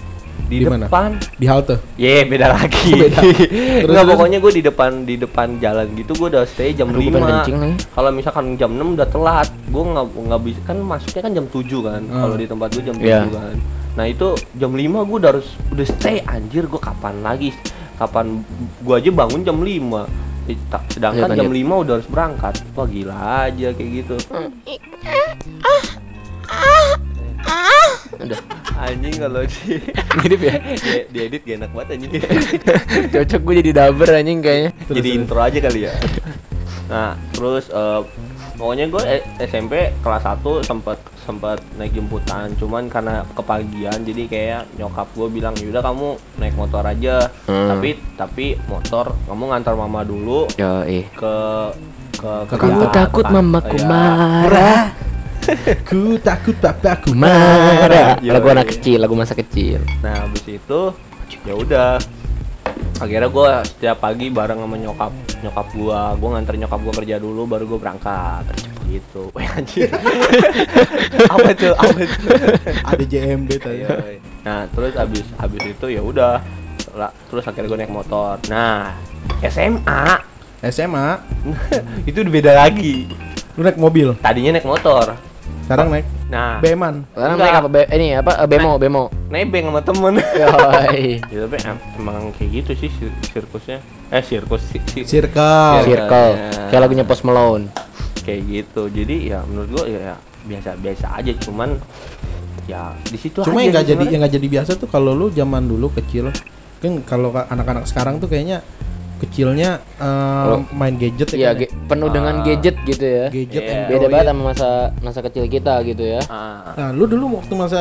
[0.51, 0.85] di, Di mana?
[0.85, 1.09] depan.
[1.39, 1.75] Di halte.
[1.95, 2.91] Ye, beda lagi.
[3.01, 3.23] Beda.
[3.23, 4.07] Terus, terus?
[4.11, 7.29] pokoknya gue di depan di depan jalan gitu gue udah stay jam Aduh, gua pengen
[7.39, 7.63] kencing 5.
[7.63, 7.73] nih.
[7.87, 11.63] Kalau misalkan jam 6 udah telat, gue nggak nggak bisa kan masuknya kan jam 7
[11.81, 12.01] kan.
[12.03, 12.19] Hmm.
[12.19, 13.19] Kalau di tempat gue jam 7 Iya.
[13.25, 13.55] kan.
[13.91, 17.55] Nah, itu jam 5 gue udah harus udah stay anjir gue kapan lagi
[17.93, 18.41] kapan
[18.81, 20.03] gua aja bangun jam 5
[20.43, 20.57] Eh,
[20.89, 21.69] sedangkan Lanjut, jam lanjut.
[21.69, 24.15] 5 udah harus berangkat wah gila aja kayak gitu
[28.17, 28.39] Udah.
[28.73, 29.75] Anjing kalau di
[30.17, 30.55] Mirip ya.
[30.61, 32.11] di- diedit gak enak banget anjing
[33.13, 34.71] Cocok gue jadi dubber anjing kayaknya.
[34.87, 35.93] jadi intro aja kali ya
[36.85, 38.01] nah terus eh,
[38.53, 39.03] pokoknya gue
[39.41, 45.55] SMP kelas 1 sempat sempat naik jemputan cuman karena kepagian jadi kayak nyokap gue bilang
[45.55, 47.67] yaudah kamu naik motor aja Hmm.
[47.69, 51.07] tapi tapi motor kamu ngantar mama dulu Yo, eh.
[51.11, 51.33] ke
[52.13, 53.33] ke Ke Kamu Iya, takut kan?
[53.33, 53.87] mamaku Iya.
[53.87, 54.79] marah.
[55.89, 58.17] Ku takut bapakku Marah.
[58.21, 58.71] Yo, Lagu anak iya.
[58.77, 59.81] kecil, lagu masa kecil.
[60.05, 60.81] Nah habis itu
[61.45, 61.97] ya udah.
[63.01, 66.01] Akhirnya gue setiap pagi bareng sama nyokap nyokap gua.
[66.15, 68.43] Gue nganter nyokap gua kerja dulu baru gue berangkat.
[68.85, 69.33] Gitu.
[69.33, 69.89] Wah anjir.
[71.25, 71.69] Apa itu?
[71.73, 72.19] Apa itu?
[72.85, 73.81] Ada JMB tadi.
[73.81, 74.19] Iya, iya.
[74.45, 76.37] nah terus habis habis itu ya udah.
[77.31, 78.37] Terus akhirnya gue naik motor.
[78.51, 78.93] Nah
[79.41, 80.29] SMA
[80.61, 81.17] SMA,
[82.09, 83.09] itu udah beda lagi.
[83.57, 84.13] Lu naik mobil.
[84.21, 85.30] tadinya naik motor
[85.71, 86.93] Sekarang naik nah Beman.
[87.09, 87.67] Sekarang naik apa?
[87.67, 88.31] Be- ini apa?
[88.37, 89.03] Eh, bemo, bemo.
[89.27, 91.23] nebeng sama temen Yoi.
[91.23, 95.79] ya tapi em- emang kayak gitu sih sir- sirkusnya eh sirkus si- si- Circle.
[95.79, 96.67] Ya.
[96.67, 97.71] Kayak lagunya Post Malone.
[98.21, 101.73] kayak gitu jadi ya menurut gua ya, ya biasa biasa aja cuman
[102.63, 105.31] ya di situ Cuma aja yang nggak jadi yang nggak jadi biasa tuh kalau lu
[105.31, 106.29] zaman dulu kecil
[106.77, 108.61] kan kalau ka- anak-anak sekarang tuh kayaknya
[109.21, 111.59] kecilnya eh, Kalau- main gadget Iya, ya kan ya?
[111.61, 112.43] ge- penuh dengan Ah.
[112.43, 113.25] gadget gitu ya.
[113.29, 113.71] gadget Iya.
[113.77, 113.91] Android.
[113.93, 116.21] Beda banget sama masa masa kecil kita gitu ya.
[116.25, 117.79] ah, Nah, lu dulu waktu masa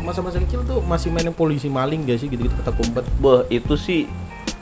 [0.00, 3.04] masa-masa kecil tuh masih mainin polisi maling gak sih gitu-gitu petak umpet?
[3.16, 4.08] boh itu sih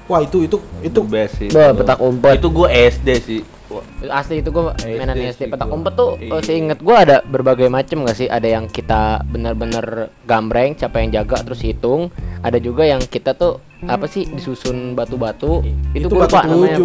[0.04, 2.36] Wah, itu itu itu itu best sih Bah, petak umpet.
[2.36, 5.76] itu gua SD sih Wah, Asli itu gua SD mainan sih SD petak gua.
[5.76, 6.32] umpet tuh Iya.
[6.32, 8.26] eh, seinget gua ada berbagai macam gak sih?
[8.26, 9.84] Ada yang kita bener-bener
[10.24, 12.08] gambreng, siapa yang jaga terus hitung.
[12.38, 15.62] Ada juga yang kita tuh apa sih disusun batu-batu.
[15.90, 16.78] Itu, itu gua batu lupa namanya.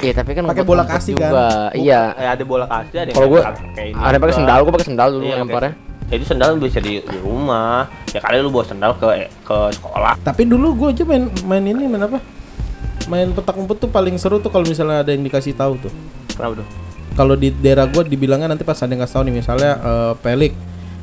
[0.00, 1.28] Iya, tapi kan Pakai bola kasih juga.
[1.68, 1.76] kan?
[1.76, 2.00] Iya.
[2.14, 5.24] eh, ada bola kasih ada yang Kalau ini ada pakai sendal, gua pakai sendal dulu
[5.24, 5.72] Iya, lemparnya.
[6.06, 9.06] ya itu sendal bisa di, di rumah ya kali lu bawa sendal ke
[9.40, 12.18] ke sekolah Tapi dulu gua aja main main ini main apa?
[13.06, 15.92] Main petak umpet tuh paling seru tuh kalau misalnya ada yang dikasih tahu tuh.
[16.30, 16.66] kenapa tuh
[17.12, 20.52] Kalau di daerah gua dibilangnya nanti pas ada yang kasih tahu nih misalnya eh, pelik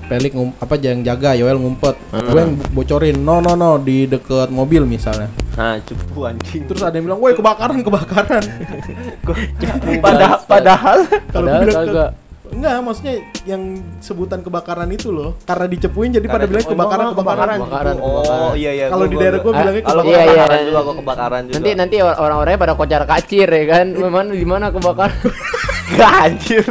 [0.07, 1.95] pelik ngum, apa yang jaga Yoel ngumpet.
[2.09, 5.27] Gue yang bocorin no no no di deket mobil misalnya.
[5.53, 6.63] Nah cepu anjing.
[6.65, 8.43] Terus ada yang bilang woi kebakaran kebakaran.
[9.99, 12.11] Padahal padahal kalau Padahal gue bilang ke-
[12.47, 13.61] enggak maksudnya yang
[13.99, 17.57] sebutan kebakaran itu loh karena dicepuin jadi pada Karena- bilang oh, kebakaran emang kebakaran.
[17.59, 18.51] Kebakaran, oh kebakaran.
[18.55, 20.07] iya iya Kalau di daerah gua gua- bilangnya kalau kebakaran.
[20.07, 20.65] Iya, kebakaran iya.
[20.65, 21.55] juga gua kebakaran juga.
[21.59, 23.85] Nanti nanti or- orang-orangnya pada kocar kacir ya kan.
[23.91, 25.17] Memang di mana kebakaran?
[25.97, 26.63] Gak anjir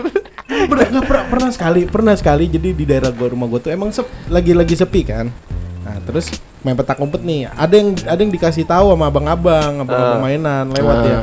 [0.47, 3.91] pernah, nggak pernah pernah sekali pernah sekali jadi di daerah gua rumah gua tuh emang
[3.91, 5.27] sep, lagi lagi sepi kan.
[5.83, 6.31] Nah terus
[6.61, 10.23] main petak umpet nih ada yang ada yang dikasih tahu sama abang-abang abang-abang Ah.
[10.23, 11.05] mainan lewat Ah.
[11.05, 11.19] ya.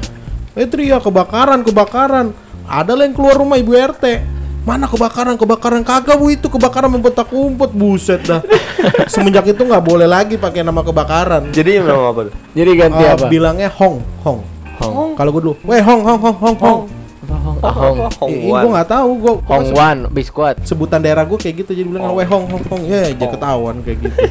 [0.54, 2.32] Eh Tria kebakaran kebakaran.
[2.64, 4.24] Ada lah yang keluar rumah ibu RT
[4.64, 5.84] mana kebakaran kebakaran?
[5.84, 8.40] Kagak bu itu kebakaran main petak umpet buset dah.
[9.12, 11.52] Semenjak itu nggak boleh lagi pakai nama kebakaran.
[11.52, 13.28] Jadi nama apa Jadi ganti Eh, apa?
[13.28, 14.40] bilangnya hong hong.
[14.74, 15.16] Hong.
[15.16, 16.58] kalau gue dulu weh hong hong hong hong hong.
[16.60, 16.82] Hong.
[17.26, 17.98] Ah, Hong.
[18.26, 20.60] Eh, gue nggak tahu gue Hong Wan biskuit.
[20.62, 22.16] sebutan daerah gue kayak gitu jadi bilang Oh.
[22.16, 22.84] weh hong hong hong.
[22.84, 24.18] Ya jadi ketahuan kayak gitu.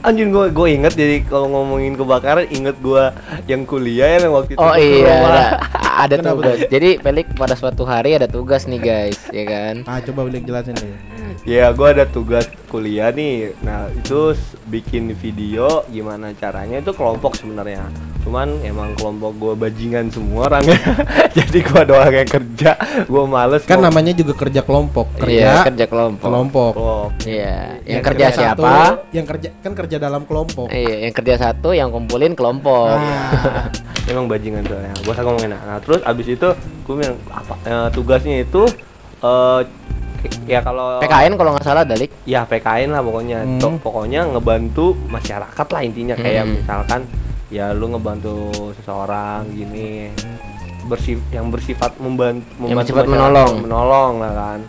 [0.00, 3.04] Anjir gue gue inget jadi kalau ngomongin kebakaran inget gue
[3.46, 5.44] yang kuliah yang waktu itu Oh iya, ada,
[6.08, 6.58] ada Kenapa tugas.
[6.66, 9.84] Jadi Pelik pada suatu hari ada tugas nih guys, ya kan?
[9.84, 10.96] ah coba boleh jelasin deh.
[11.44, 13.52] Ya gue ada tugas kuliah nih.
[13.60, 14.32] Nah itu
[14.66, 17.84] bikin video gimana caranya itu kelompok sebenarnya
[18.20, 20.76] Cuman emang kelompok gue bajingan semua orangnya
[21.36, 22.70] Jadi gue doang yang kerja.
[23.02, 25.06] Gue males kan mau- namanya juga kerja kelompok.
[25.20, 26.26] Iya, kerja kerja kelompok.
[26.26, 26.72] kelompok.
[26.72, 27.08] Kelompok.
[27.24, 28.72] Iya, yang, Yang kerja satu, siapa?
[29.10, 30.68] yang kerja kan kerja dalam kelompok.
[30.68, 32.92] Iya, yang kerja satu, yang kumpulin kelompok.
[32.92, 33.66] Ah,
[34.10, 34.92] Emang bajingan tuh ya.
[35.00, 35.50] Gue ngomongin.
[35.50, 36.48] Nah terus abis itu
[36.82, 38.62] gue bilang apa eh, Tugasnya itu
[39.20, 39.60] eh
[40.44, 42.12] ya kalau PKN kalau nggak salah Dalik.
[42.24, 43.38] ya PKN lah pokoknya.
[43.40, 43.78] Hmm.
[43.78, 46.14] Pokoknya ngebantu masyarakat lah intinya.
[46.14, 46.54] Kayak Hmm.
[46.54, 47.00] misalkan
[47.50, 50.14] ya lu ngebantu seseorang gini
[50.86, 53.66] bersif yang bersifat membantu bersifat menolong.
[53.66, 54.60] menolong lah kan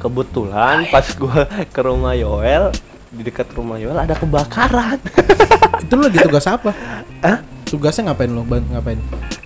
[0.00, 1.44] kebetulan pas gua
[1.74, 2.72] ke rumah Yoel
[3.12, 4.98] di dekat rumah Yoel ada kebakaran
[5.84, 6.72] itu lu lagi tugas apa
[7.24, 7.38] Hah?
[7.64, 9.00] Tugasnya ngapain lo ban ngapain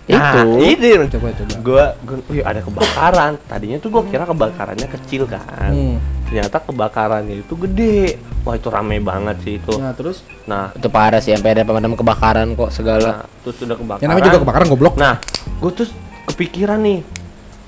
[0.08, 0.56] Nah, Itu.
[0.64, 5.68] ini coba coba gua, gua wih ada kebakaran tadinya tuh gua kira kebakarannya kecil kan
[5.68, 6.00] Hmm.
[6.24, 11.20] ternyata kebakarannya itu gede wah itu rame banget sih itu nah terus nah Itu parah
[11.20, 13.20] sih, sampai ada pemadam kebakaran kok segala.
[13.20, 14.00] Nah, terus udah kebakaran.
[14.00, 15.14] yang namanya juga kebakaran goblok Nah,
[15.60, 15.90] gue terus
[16.24, 16.98] kepikiran nih,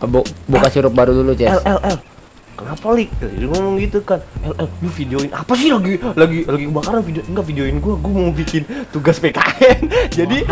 [0.00, 1.60] Bu, buka sirup baru dulu, L.
[1.60, 1.96] L L.
[2.61, 4.20] kenapa lik dia ngomong gitu kan.
[4.44, 5.73] El, el lu videoin apa sih?
[5.73, 7.94] Lagi lagi lagi kebakaran video enggak videoin gua.
[7.96, 9.81] Gua mau bikin tugas PKN
[10.18, 10.38] jadi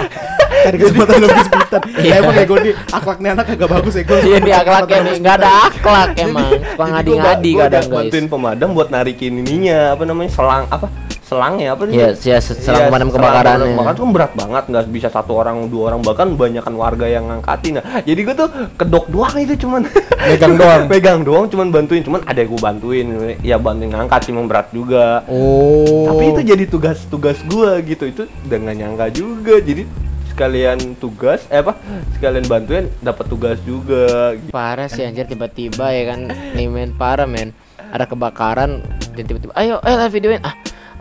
[0.59, 1.81] Cari kesempatan lu kesempitan.
[2.03, 4.18] Ya emang ya gue nih akhlaknya anak kagak bagus ya gue.
[4.27, 5.14] Iya di akhlaknya nih.
[5.23, 6.51] nggak ada akhlak emang.
[6.51, 7.94] Suka jadi gua ngadi-ngadi kadang guys.
[7.94, 11.92] bantuin pemadam buat narikin ininya apa namanya selang apa selang ya apa sih?
[11.92, 13.68] Iya, iya, se- selang Iya, pemadam selang kebakaran pemadam ya.
[13.70, 17.24] kebakaran tuh kan berat banget nggak bisa satu orang dua orang bahkan banyakan warga yang
[17.26, 19.82] ngangkatin nah jadi gua tuh kedok doang itu cuman
[20.28, 20.82] Megang doang.
[20.90, 23.06] pegang doang cuman bantuin cuman ada yang gua bantuin
[23.38, 26.08] ya bantuin ngangkat sih berat juga Oh.
[26.08, 29.84] tapi itu jadi tugas-tugas gua gitu itu udah nggak nyangka juga jadi
[30.28, 31.74] sekalian tugas eh apa
[32.14, 34.48] sekalian bantuin dapat tugas juga gitu.
[34.48, 36.20] Parah sih anjir tiba-tiba ya kan
[36.54, 37.52] nih men parah men.
[37.88, 40.54] Ada kebakaran dan tiba-tiba ayo eh lah videoin ah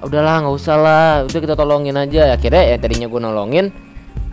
[0.03, 1.09] udahlah nggak usah lah.
[1.25, 2.35] Udah kita tolongin aja.
[2.35, 3.67] Akhirnya ya tadinya gue nolongin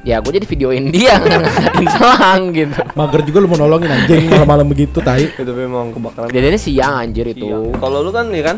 [0.04, 2.80] ya gue jadi videoin dia ngangkatin selang gitu.
[2.92, 5.32] Mager juga lu mau nolongin anjing malam-malam begitu tai.
[5.32, 6.28] itu memang kebakaran.
[6.28, 7.48] Kejadiannya siang anjir itu.
[7.48, 7.80] Iya.
[7.80, 8.56] Kalau lu kan nih kan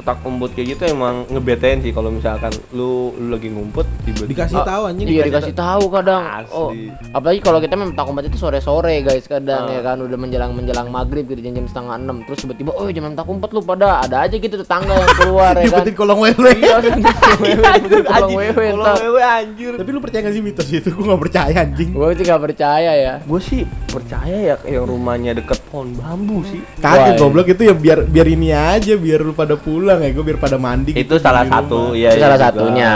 [0.00, 4.56] petak umput kayak gitu emang ngebetain sih kalau misalkan lu lu lagi ngumpet tiba-tiba Dikasih
[4.56, 5.06] Ah, tahu anjing.
[5.06, 6.22] Iya dikasih tahu kadang.
[6.22, 6.52] Asli.
[6.52, 6.70] Oh,
[7.12, 9.74] apalagi kalau kita memang tak umpet itu sore-sore guys kadang Ah.
[9.76, 13.04] ya kan udah menjelang menjelang maghrib gitu jam, jam setengah enam terus tiba-tiba oh jam
[13.10, 15.84] tak umpet lu pada ada aja gitu tetangga yang keluar ya kan.
[15.90, 16.52] Kolong wewe.
[16.54, 16.76] Iya,
[18.16, 19.72] anjing, wewe anjir.
[19.76, 20.88] Tapi lu percaya gak sih mitos itu?
[20.90, 21.90] Gue gak percaya anjing.
[21.90, 23.14] Gue sih gak percaya ya.
[23.20, 23.60] Gue sih
[23.90, 26.62] percaya ya yang rumahnya deket pohon bambu sih.
[26.78, 30.22] Kagak Wah, goblok itu ya biar biar ini aja biar lu pada pulang ya gue
[30.22, 31.98] biar pada mandi Itu gitu salah satu rumah.
[31.98, 32.10] ya.
[32.10, 32.92] itu salah satunya.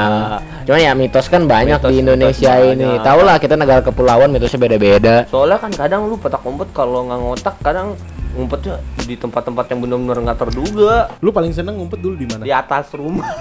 [0.62, 2.90] Cuman ya mitos kan banyak Mitos- di Indonesia mitos ini.
[3.00, 5.26] Tahu lah kita negara kepulauan mitosnya beda-beda.
[5.26, 7.98] Soalnya kan kadang lu petak umpet kalau nggak ngotak kadang
[8.33, 12.42] ngumpetnya di tempat-tempat yang benar-benar nggak terduga Lu paling seneng ngumpet dulu di mana?
[12.42, 13.26] di atas rumah.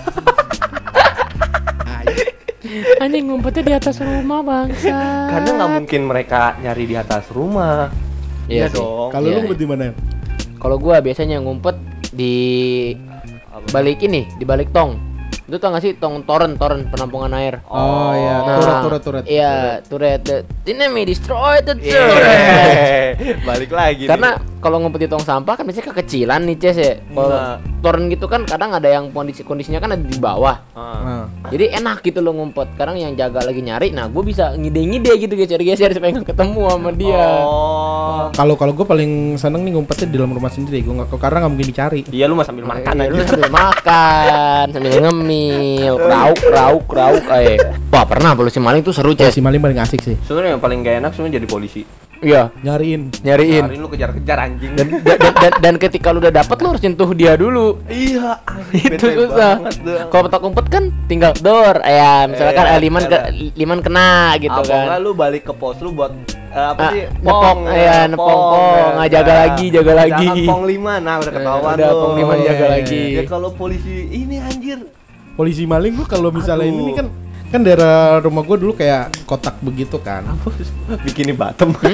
[2.95, 4.97] Anjing ngumpetnya di atas rumah bangsa.
[5.29, 7.91] Karena nggak mungkin mereka nyari di atas rumah.
[8.43, 8.79] Iya Iya sih.
[8.79, 9.09] dong.
[9.09, 9.83] Kalau Iya, lu ngumpet di mana?
[10.57, 11.75] Kalau gua biasanya ngumpet
[12.09, 12.35] di
[13.69, 14.97] balik ini, di balik tong.
[15.43, 17.59] Itu tau gak sih tong toren toren penampungan air.
[17.67, 19.23] Oh, iya, Nah, turret turret turret.
[19.27, 20.21] Iya, turret.
[20.23, 23.19] The enemy destroy the turret.
[23.49, 24.07] Balik lagi.
[24.07, 24.52] Karena nih.
[24.63, 26.93] Kalau ngumpet di tong sampah kan biasanya kekecilan nih Ces ya.
[27.05, 27.57] Kalau Nah.
[27.79, 30.55] toren gitu kan kadang ada yang kondisi kondisinya kan ada di bawah.
[30.71, 30.95] Ah.
[31.03, 32.71] Nah, Jadi enak gitu lo ngumpet.
[32.73, 36.89] Kadang yang jaga lagi nyari, nah gue bisa ngide-ngide gitu geser-geser supaya nggak ketemu sama
[36.89, 37.27] dia.
[37.43, 38.31] Oh.
[38.31, 40.79] kalau kalau gue paling seneng nih ngumpetnya di dalam rumah sendiri.
[40.79, 42.01] Gue nggak karena nggak mungkin dicari.
[42.07, 43.11] Iya lu mah sambil makan Iya, aja.
[43.11, 47.57] lu sambil makan, sambil ngemil, rauk, rauk, rauk, eh.
[47.89, 49.29] Wah pernah polisi maling tuh seru Ces.
[49.29, 50.15] si maling paling asik sih.
[50.23, 51.81] Sebenarnya yang paling gak enak sebenarnya jadi polisi.
[52.23, 53.01] Iya, Nyariin.
[53.19, 53.63] nyariin.
[53.65, 54.71] Hari lu kejar-kejar anjing.
[54.73, 57.83] Dan, dan, dan, dan, dan ketika lu udah dapet lu harus nyentuh dia dulu.
[57.85, 58.39] iya,
[58.71, 59.59] Itu susah.
[60.07, 63.17] Kalau petak umpet kan tinggal door, ya misalkan Eh, eh, liman ke
[63.53, 64.97] liman kena gitu Apa kan.
[64.97, 66.15] lu balik ke pos lu buat
[66.49, 67.03] eh, apa Ah, sih?
[67.19, 68.93] nepong, iya, nepong, pong.
[68.95, 70.27] Ah, jaga lagi, jaga lagi.
[70.31, 71.99] Jangan pong lima, nah udah Eh, ketahuan udah, lu.
[71.99, 73.03] pong lima jaga jaga iya, lagi.
[73.11, 74.79] Ya kalau polisi ini anjir.
[75.33, 76.79] Polisi maling gue kalau misalnya Aduh.
[76.79, 77.07] ini kan
[77.53, 80.25] kan daerah rumah gue dulu kayak kotak begitu kan.
[80.99, 81.77] Bikini bottom?
[81.77, 81.93] Hmm?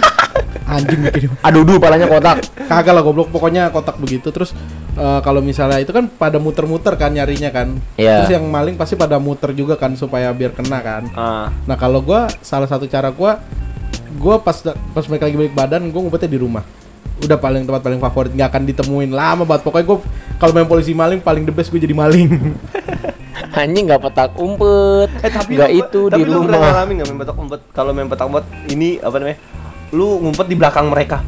[0.66, 2.46] Anjing bikin Aduh, duh, palanya kotak.
[2.64, 4.54] kagak lah goblok pokoknya kotak begitu terus
[4.94, 8.22] eh, kalau misalnya itu kan pada muter-muter kan nyarinya kan Iya.
[8.22, 12.00] terus yang maling pasti pada muter juga kan supaya biar kena kan ah, nah kalau
[12.00, 13.42] gua salah satu cara gua
[14.16, 16.62] gua pas pas mereka lagi balik badan gua ngumpetnya di rumah
[17.20, 19.98] udah paling tempat paling favorit nggak akan ditemuin lama banget pokoknya gua
[20.36, 22.30] kalau main polisi maling paling the best gue jadi maling
[23.52, 25.10] Anjing nggak petak umpet.
[25.18, 26.72] eh tapi nggak itu tapi di lu pernah rumah.
[26.72, 27.60] ngalamin nggak main petak umpet?
[27.70, 29.38] Kalau main petak umpet ini apa namanya?
[29.90, 31.24] Lu ngumpet di belakang mereka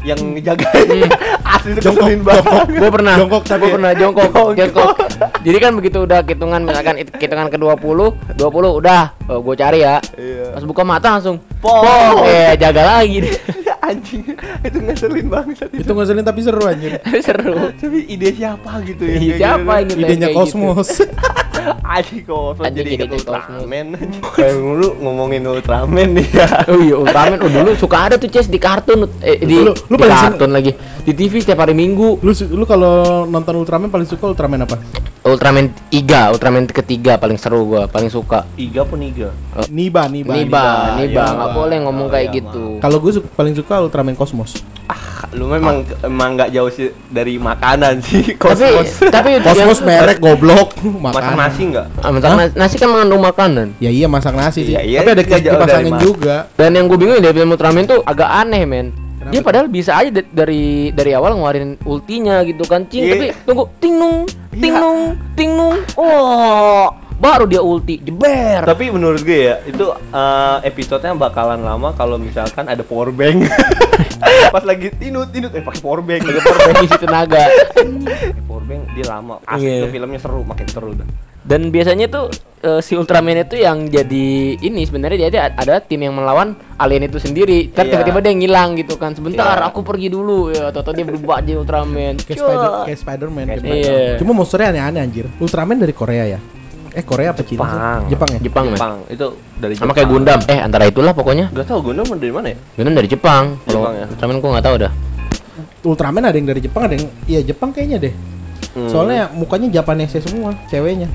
[0.00, 0.62] yang ngejaga
[1.52, 4.54] asli itu Jongkok, banget gue pernah Jongkok tapi- gue pernah jongkok Jongkok.
[4.54, 4.94] jongkok
[5.42, 9.82] jadi kan begitu udah hitungan misalkan it- hitungan ke 20 20 udah oh, gue cari
[9.82, 10.54] ya Iya.
[10.54, 11.82] pas buka mata langsung Pong.
[11.82, 13.34] pong eh jaga lagi deh
[13.88, 14.22] anjing.
[14.64, 15.90] Itu ngeselin banget itu.
[15.90, 17.00] Ngeselin tapi seru anjir.
[17.26, 17.72] Seru.
[17.74, 19.16] Tapi ide siapa gitu ya?
[19.16, 19.88] Iya, kayak siapa gitu?
[19.88, 21.04] nyiptain idenya kayak gitu?
[22.28, 23.26] kosmos Anjing jadi inget Cosmos.
[23.26, 23.86] Ultraman.
[24.32, 27.38] Kayak dulu ngomongin Ultraman nih ya Oh iya Ultraman.
[27.38, 29.08] Oh dulu suka ada tuh Ces di kartun.
[29.20, 30.72] Eh, di, Lu- lu di kartun lagi.
[31.00, 32.18] Di TV setiap hari Minggu.
[32.18, 32.94] Lu lu kalau
[33.24, 34.76] nonton Ultraman paling suka Ultraman apa?
[35.20, 38.48] Ultraman 3 Ultraman ketiga paling seru gua paling suka.
[38.54, 39.28] Iga pun Iga.
[39.68, 41.24] Niba Niba Niba Niba.
[41.24, 41.56] Iya, nggak Niba.
[41.56, 42.64] boleh ngomong Oh, kayak iya, gitu.
[42.78, 44.56] Kalau gue su- paling suka Ultraman Cosmos
[44.88, 44.96] ah
[45.28, 49.04] lu memang emang nggak jauh sih dari makanan sih tapi kosmos.
[49.12, 50.72] tapi Cosmos merek goblok.
[50.80, 53.66] Masak makan nasi nggak Ah, masak nasi, nasi kan mengandung makanan.
[53.78, 56.96] ya iya masak nasi sih Iya, iya, tapi ada dipasangin dari juga Dan yang gue
[56.96, 58.86] bingung dari film Ultraman tuh agak aneh men.
[59.18, 63.12] Kenapa Dia padahal bisa aja da- dari dari awal ngeluarin ultinya gitu kan cing Iya.
[63.12, 64.18] tapi tunggu ting nung
[64.52, 64.78] ting Iya.
[64.78, 65.00] nung
[65.34, 66.86] ting nung oh
[67.18, 72.62] baru dia ulti jeber Tapi menurut gue ya, itu eh, episodenya bakalan lama kalau misalkan
[72.64, 73.42] ada power bank.
[74.54, 76.22] Pas lagi tinut tinut eh pakai power bank.
[76.22, 76.78] Pakai power bank.
[76.80, 77.42] isi tenaga
[78.46, 79.42] power bank dia lama.
[79.44, 79.82] Asli Iya.
[79.82, 81.08] tuh filmnya seru, makin seru dah.
[81.48, 82.28] Dan biasanya tuh
[82.60, 84.28] eh, si Ultraman itu yang jadi
[84.60, 88.04] ini sebenarnya dia ada, ada tim yang melawan alien itu sendiri kan Iya.
[88.04, 89.64] tiba-tiba dia ngilang gitu kan sebentar Iya.
[89.64, 92.36] aku pergi dulu ya atau dia berubah jadi Ultraman Kayak.
[92.36, 93.44] Spider kayak Spider-Man.
[93.48, 93.80] Kayak kayak Iya.
[93.80, 94.18] Spider-Man.
[94.20, 95.24] Cuma monsternya aneh-aneh anjir.
[95.40, 96.40] Ultraman dari Korea ya?
[96.92, 97.78] Eh Korea apa Cina sih?
[97.78, 98.00] Jepang.
[98.10, 98.40] Jepang ya?
[98.42, 102.32] Jepang Jepang itu dari sama kayak Gundam eh antara itulah pokoknya Gak tau Gundam dari
[102.32, 102.56] mana ya?
[102.74, 104.06] Gundam dari Jepang kalau Jepang ya?
[104.12, 104.92] Ultraman gua nggak tahu dah
[105.80, 108.14] Ultraman ada yang dari Jepang, ada yang iya Jepang kayaknya deh.
[108.74, 108.90] Hmm.
[108.90, 111.06] Soalnya mukanya Japanese semua, ceweknya.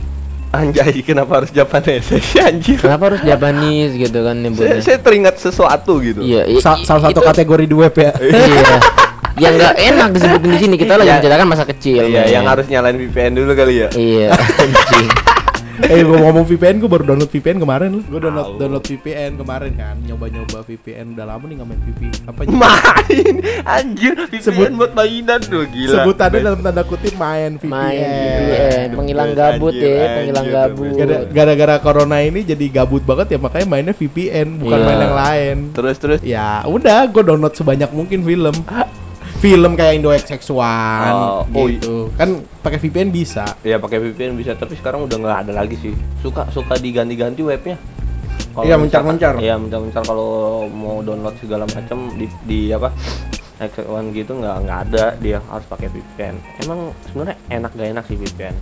[0.54, 2.78] Anjay, kenapa harus Japanese sih anjir?
[2.78, 6.22] kenapa harus Japanese gitu kan Saya, nyebutnya saya teringat sesuatu gitu.
[6.22, 8.12] iya Sa- salah satu itu- kategori di web ya.
[8.22, 8.78] iya
[9.36, 11.18] yang nggak enak disebutin di sini kita lagi Iya.
[11.18, 12.30] menceritakan masa kecil Iya, men.
[12.30, 13.90] yang harus nyalain VPN dulu kali ya.
[13.94, 14.30] iya
[14.62, 15.10] anjing.
[15.90, 18.04] eh gua ngomong VPN, gua baru download VPN kemarin loh.
[18.06, 18.58] Gua download Tahu.
[18.58, 22.14] download VPN kemarin kan, nyoba-nyoba VPN udah lama nih nggak main VPN.
[22.24, 23.36] Apa Main
[23.76, 25.94] anjir VPN Sebut- buat mainan tuh gila.
[25.96, 27.70] sebutannya dalam tanda kutip main VPN.
[27.70, 30.98] main VPN penghilang Best, gabut anjir, ya penghilang anjir, gabut best.
[31.00, 34.86] Gara- Gara-gara corona ini jadi gabut banget ya makanya mainnya VPN bukan Iya.
[34.86, 35.58] main yang lain.
[35.72, 38.56] Terus terus Ya udah, gue download sebanyak mungkin film.
[39.44, 40.56] Film kayak Indo XX1
[41.12, 42.08] Oh, oh, gitu.
[42.16, 43.44] Kan pakai VPN bisa.
[43.60, 45.92] ya pakai VPN bisa tapi sekarang udah nggak ada lagi sih.
[46.24, 47.76] Suka suka diganti-ganti webnya.
[48.56, 49.44] Kalau Iya, mencar-mencar.
[49.44, 52.88] Iya, mencar-mencar kalau mau download segala macam di di apa?
[53.60, 56.36] X1 gitu nggak nggak ada dia harus pakai VPN.
[56.64, 58.56] Emang sebenarnya enak gak enak sih VPN.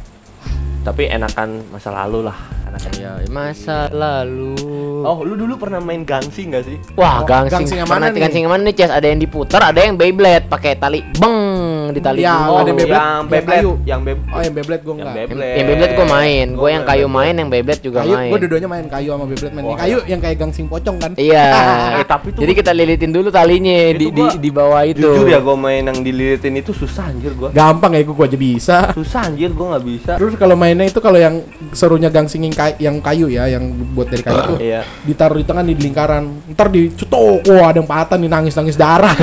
[0.81, 4.57] Tapi enakan masa lalu lah, enakan ya masa lalu
[5.01, 6.77] Oh, lu dulu pernah main gangsi nggak sih?
[6.93, 7.65] Wah, Oh, gangsing.
[7.65, 8.21] gangsing yang mana nih?
[8.21, 8.89] gangsing yang mana nih, Ces?
[8.91, 11.49] Ada yang diputar, ada yang Beyblade pakai tali beng
[11.89, 12.21] di tali.
[12.21, 12.53] Ya, dulu.
[12.55, 14.29] ada yang Beyblade, yang yang Beyblade, yang Beyblade.
[14.29, 15.09] Oh, yang Beyblade gue Yang enggak.
[15.11, 15.55] Yang, Beyblade.
[15.57, 16.47] yang Beyblade gua main.
[16.53, 17.17] Gua yang kayu Beyblade.
[17.17, 18.29] main, yang Beyblade juga Kayu, main.
[18.29, 19.63] gue dua-duanya main kayu sama Beyblade main.
[19.63, 19.79] Yang Wah.
[19.81, 21.11] kayu yang kayak gangsing pocong kan?
[21.15, 21.45] Iya.
[21.91, 25.01] Eh, tapi tuh Jadi kita lilitin dulu talinya di, di di bawah itu.
[25.03, 27.49] Jujur ya, gua main yang dililitin itu susah anjir gua.
[27.51, 28.77] Gampang ya, gue aja bisa.
[28.93, 30.11] Susah anjir, gua nggak bisa.
[30.15, 31.43] Terus kalau mainnya itu kalau yang
[31.75, 34.87] serunya gangsing yang kayu, yang kayu ya, yang buat dari kayu tuh Iya.
[35.03, 36.23] ditaruh di tengah di lingkaran.
[36.55, 39.11] Ntar dicetok, wah ada yang patah nih nangis-nangis darah.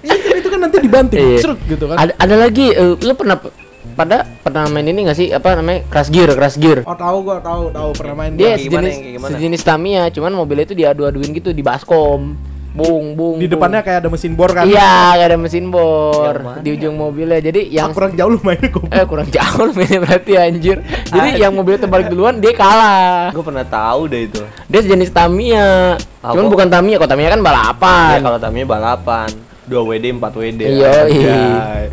[0.00, 1.38] Iya kan itu kan nanti dibanting, Iya.
[1.38, 1.96] cerut gitu kan.
[1.96, 3.36] Ada ada lagi eh, lu pernah
[3.92, 7.36] pada pernah main ini gak sih apa namanya Crash Gear Crash Gear Oh tahu gua
[7.36, 9.30] tahu tahu pernah main dia gimana, sejenis gimana?
[9.36, 12.32] sejenis Tamiya cuman mobilnya itu diadu-aduin gitu di baskom
[12.72, 13.50] bung bung di bung.
[13.52, 14.62] depannya kayak ada mesin bor kan.
[14.62, 18.68] iya kayak ada mesin bor di ujung mobilnya jadi Ah, yang kurang jauh lu mainnya
[18.68, 18.86] kok.
[18.88, 23.30] eh kurang jauh lu mainnya berarti anjir jadi Ah, yang mobilnya terbalik duluan dia kalah
[23.30, 24.38] Gua pernah tahu deh itu.
[24.64, 26.52] dia sejenis Tamiya cuman Apa?
[26.52, 29.28] bukan Tamiya kalau Tamiya kan balapan Ya, kalau tamnya balapan.
[29.70, 30.60] 2 WD, 4 WD.
[30.66, 31.38] iya iya.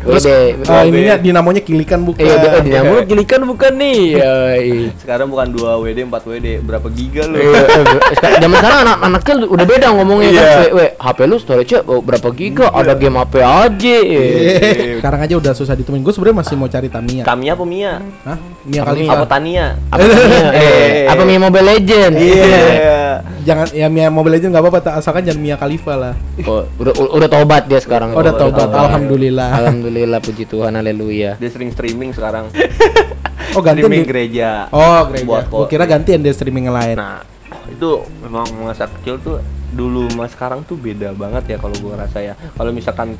[0.02, 0.88] Terus wede.
[0.90, 2.26] ininya dinamonya kilikan bukan.
[2.26, 4.00] Iya, dinamo gilikan bukan nih.
[4.18, 4.88] Iya, iya.
[4.98, 6.48] Sekarang bukan 2 WD, 4 WD.
[6.66, 7.38] Berapa giga lu?
[7.38, 10.40] Iya, eh, zaman sekarang anak anak kecil udah beda ngomongnya Iya.
[10.42, 10.58] kan.
[10.58, 12.66] We, we, HP lu storage oh, berapa giga?
[12.72, 13.96] Ada game HP aja.
[14.02, 16.02] Eh, Sekarang aja udah susah ditemuin.
[16.02, 17.22] Gue sebenarnya masih mau cari Tamiya.
[17.22, 17.92] Tamiya apa Mia?
[18.26, 18.38] Hah?
[18.66, 19.12] Mia Apa Khalifa.
[19.14, 19.66] Apa Tania?
[19.88, 20.50] Apa namanya?
[20.58, 21.06] Eh.
[21.06, 22.12] Apa Mia Mobile Legend?
[22.18, 22.98] Iya.
[23.48, 26.14] Jangan ya Mia Mobile Legends nggak apa-apa, asalkan jangan Mia Khalifa lah.
[26.44, 28.16] Oh, udah udah tobat dia sekarang.
[28.16, 29.48] Oh, udah tobat, alhamdulillah.
[29.60, 31.36] Alhamdulillah puji Tuhan, haleluya.
[31.36, 32.48] Dia sering streaming sekarang.
[33.56, 34.10] Oh gantian streaming di...
[34.12, 34.68] gereja.
[34.68, 35.24] Oh gereja.
[35.24, 36.96] Buat Gue kira gantian dia streaming yang lain.
[37.00, 37.24] Nah,
[37.72, 39.40] itu memang masa kecil tuh
[39.72, 42.34] dulu sama sekarang tuh beda banget ya kalau gua rasa ya.
[42.36, 43.16] Kalau misalkan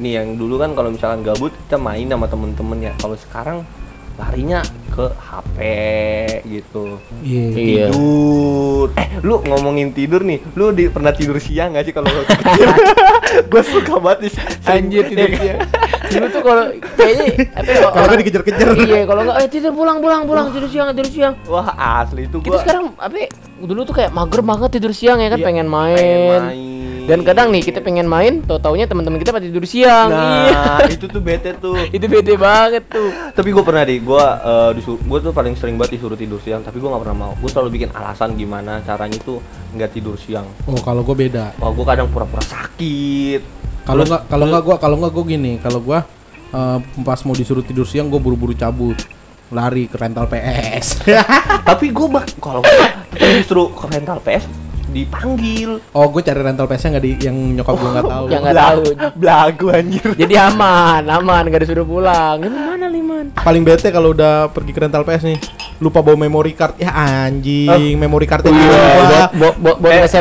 [0.00, 2.92] nih yang dulu kan kalau misalkan gabut kita main sama temen-temen ya.
[3.00, 3.64] Kalau sekarang
[4.20, 5.56] larinya ke HP
[6.44, 7.00] gitu.
[7.20, 7.44] Iya.
[7.48, 7.84] Iya.
[7.88, 8.86] Tidur.
[8.92, 10.44] Eh, lu ngomongin tidur nih.
[10.52, 12.68] Lu di, pernah tidur siang gak sih kalau lu kecil?
[13.50, 14.32] gua suka banget nih.
[14.66, 15.58] Anjir tidur siang.
[16.10, 16.64] Dulu tuh kalau
[16.96, 18.66] kayaknya apa ya, Kalau gue orang- dikejar-kejar.
[18.76, 21.34] Iya, kalau enggak eh tidur pulang pulang pulang tidur siang tidur siang.
[21.46, 21.70] Wah,
[22.02, 23.28] asli itu Kita gua sekarang apa ya,
[23.62, 25.96] dulu tuh kayak mager banget tidur siang ya kan Iya, pengen main.
[25.96, 26.79] pengen main.
[27.10, 30.14] Dan kadang nih kita pengen main, tau taunya teman-teman kita pada tidur siang.
[30.14, 30.78] Iya.
[30.78, 31.74] Nah, itu tuh bete tuh.
[31.96, 33.10] Itu bete banget tuh.
[33.34, 36.62] tapi gue pernah deh gue uh, disuruh gue tuh paling sering banget disuruh tidur siang
[36.62, 39.42] tapi gue nggak pernah mau gue selalu bikin alasan gimana caranya tuh
[39.74, 41.56] nggak tidur siang Oh kalau gue beda.
[41.58, 43.40] wah gue kadang pura-pura sakit
[43.88, 45.52] Kalau nggak kalau nggak gue kalau nggak gue gini.
[45.58, 45.98] Kalau gue
[46.54, 48.98] eh, pas mau disuruh tidur siang gue buru-buru cabut
[49.50, 51.02] lari ke rental PS.
[51.68, 52.86] tapi gue bak kalau gue
[53.18, 54.59] justru ke rental PS
[54.90, 58.24] dipanggil oh gue cari rental PS-nya nggak di yang nyokap gue nggak tahu.
[58.26, 58.82] Yang nggak tahu.
[59.14, 62.36] belagu anjir Jadi aman, aman, gak disuruh pulang.
[62.40, 63.26] Ini mana Liman?
[63.32, 65.38] Paling bete kalau udah pergi ke rental PS nih.
[65.80, 66.76] Lupa bawa memory card.
[66.76, 69.20] Ya anjing, memory cardnya di Iya, lupa.
[69.32, 70.12] buat buat buat,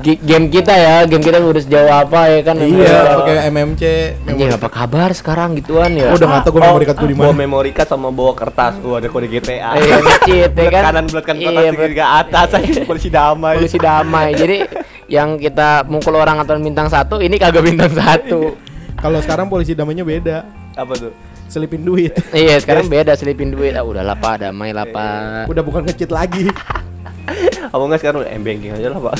[0.00, 2.54] g- game kita ya, game kita udah sejauh apa ya kan?
[2.56, 3.82] Iya, pakai MMC.
[4.24, 6.06] Anjing apa kabar sekarang gituan ya?
[6.06, 7.40] Oh, udah nggak tahu gue memory card gue di Bawa mana.
[7.42, 8.78] memory card sama bawa kertas.
[8.80, 9.74] Wah, ada kode GTA.
[9.74, 10.82] Iya, ngecit ya kan?
[10.88, 13.54] kanan belat kanan Iya, kertas belat- tiga atas aja polisi damai.
[13.58, 14.28] polisi damai.
[14.32, 14.56] Jadi
[15.08, 18.54] yang kita mukul orang atau bintang satu, ini kagak bintang satu.
[18.96, 20.46] Kalau sekarang polisi damainya beda.
[20.72, 21.10] Apa tuh?
[21.52, 22.16] Selipin duit.
[22.32, 23.76] iya, sekarang beda selipin duit.
[23.76, 25.52] Ah, udahlah Pak, damai lah Pak.
[25.52, 26.48] Udah bukan ngecit lagi.
[27.72, 29.14] Apa enggak sekarang udah m-banking aja lah, Pak.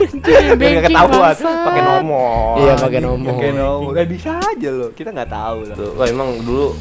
[0.58, 2.56] Biar nggak ketahuan, pakai nomor.
[2.56, 3.36] Iya, pakai nomor.
[3.36, 3.92] Pakai nomor.
[4.00, 4.90] Eh, bisa aja loh.
[4.96, 5.76] Kita nggak tahu lah.
[6.00, 6.72] Wah, emang dulu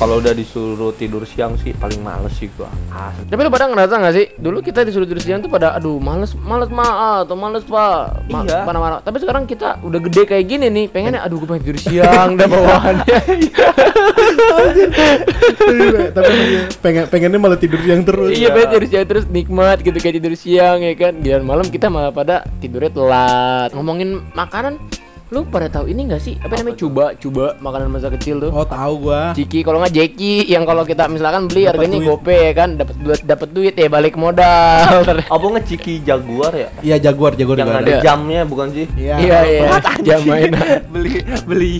[0.00, 2.72] kalau udah disuruh tidur siang sih paling males sih gua.
[2.88, 3.28] Asli.
[3.28, 4.26] Tapi lu pada ngerasa gak sih?
[4.34, 6.88] Dulu kita disuruh tidur siang tuh pada aduh males males ma
[7.20, 8.64] atau males pak Ma- Iya.
[8.64, 8.96] mana-mana.
[8.98, 12.48] Tapi sekarang kita udah gede kayak gini nih, pengennya aduh gue pengen tidur siang dah
[12.48, 13.18] bawaannya.
[16.10, 16.32] Tapi
[16.80, 18.32] pengen pengennya malah tidur yang terus.
[18.32, 21.12] iya pengen tidur siang terus nikmat gitu kayak tidur siang ya kan.
[21.14, 23.70] Giliran malam kita malah pada tidurnya telat.
[23.72, 24.80] Ngomongin makanan,
[25.30, 26.34] lu pada tahu ini gak sih?
[26.36, 28.50] Apa, namanya coba coba makanan masa kecil tuh?
[28.50, 29.30] Oh, tahu gua.
[29.30, 32.08] Ciki kalau nggak Jeki yang kalau kita misalkan beli Dapat harganya duit.
[32.10, 35.06] gope ya kan dapat duit dapat duit ya balik modal.
[35.30, 36.68] Apa ngeciki jaguar ya?
[36.82, 38.02] Iya, Jaguar, Jaguar Yang ada ada.
[38.02, 38.86] jamnya bukan sih?
[38.92, 39.14] Iya.
[39.16, 39.62] Iya iya.
[40.06, 40.82] Jam mainan.
[40.90, 41.74] beli beli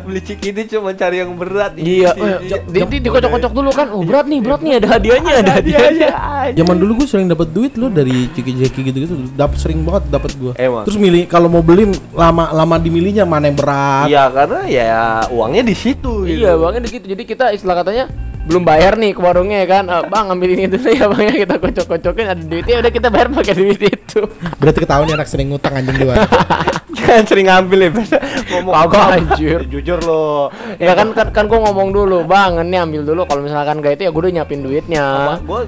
[0.00, 3.92] beli ciki ini cuma cari yang berat Iya, Isi- eh, dikocok-kocok dulu kan.
[3.92, 6.08] Oh berat nih, berat nih ada hadiahnya, ada hadiahnya.
[6.56, 9.12] Zaman dulu gue sering dapat duit lo dari Ciki Jeki gitu-gitu.
[9.36, 10.52] Dapat sering banget dapat gua.
[10.56, 10.88] Emang?
[10.88, 14.06] Terus milih kalau mau beli lama lama dimilihnya mana yang berat.
[14.06, 15.02] Iya karena ya
[15.34, 16.46] uangnya di situ gitu.
[16.46, 17.06] Iya, bangnya gitu.
[17.10, 18.06] Jadi kita istilah katanya
[18.42, 19.84] belum bayar nih ke warungnya ya kan.
[19.90, 23.28] Eh, bang ambil ini dulu ya bang ya kita kocok-kocokin ada duitnya udah kita bayar
[23.34, 24.20] pakai duit itu.
[24.62, 26.30] Berarti ketahuan nih anak sering ngutang anjing di warung.
[27.02, 28.16] Jangan sering ngambil ya biasa
[28.52, 29.14] ngomong Kagak, apa.
[29.18, 29.58] anjir.
[29.66, 30.54] Jujur lo.
[30.78, 34.02] Ya kan kan, kan gua ngomong dulu, bang ini ambil dulu kalau misalkan gak itu
[34.06, 35.06] ya gue udah nyiapin duitnya.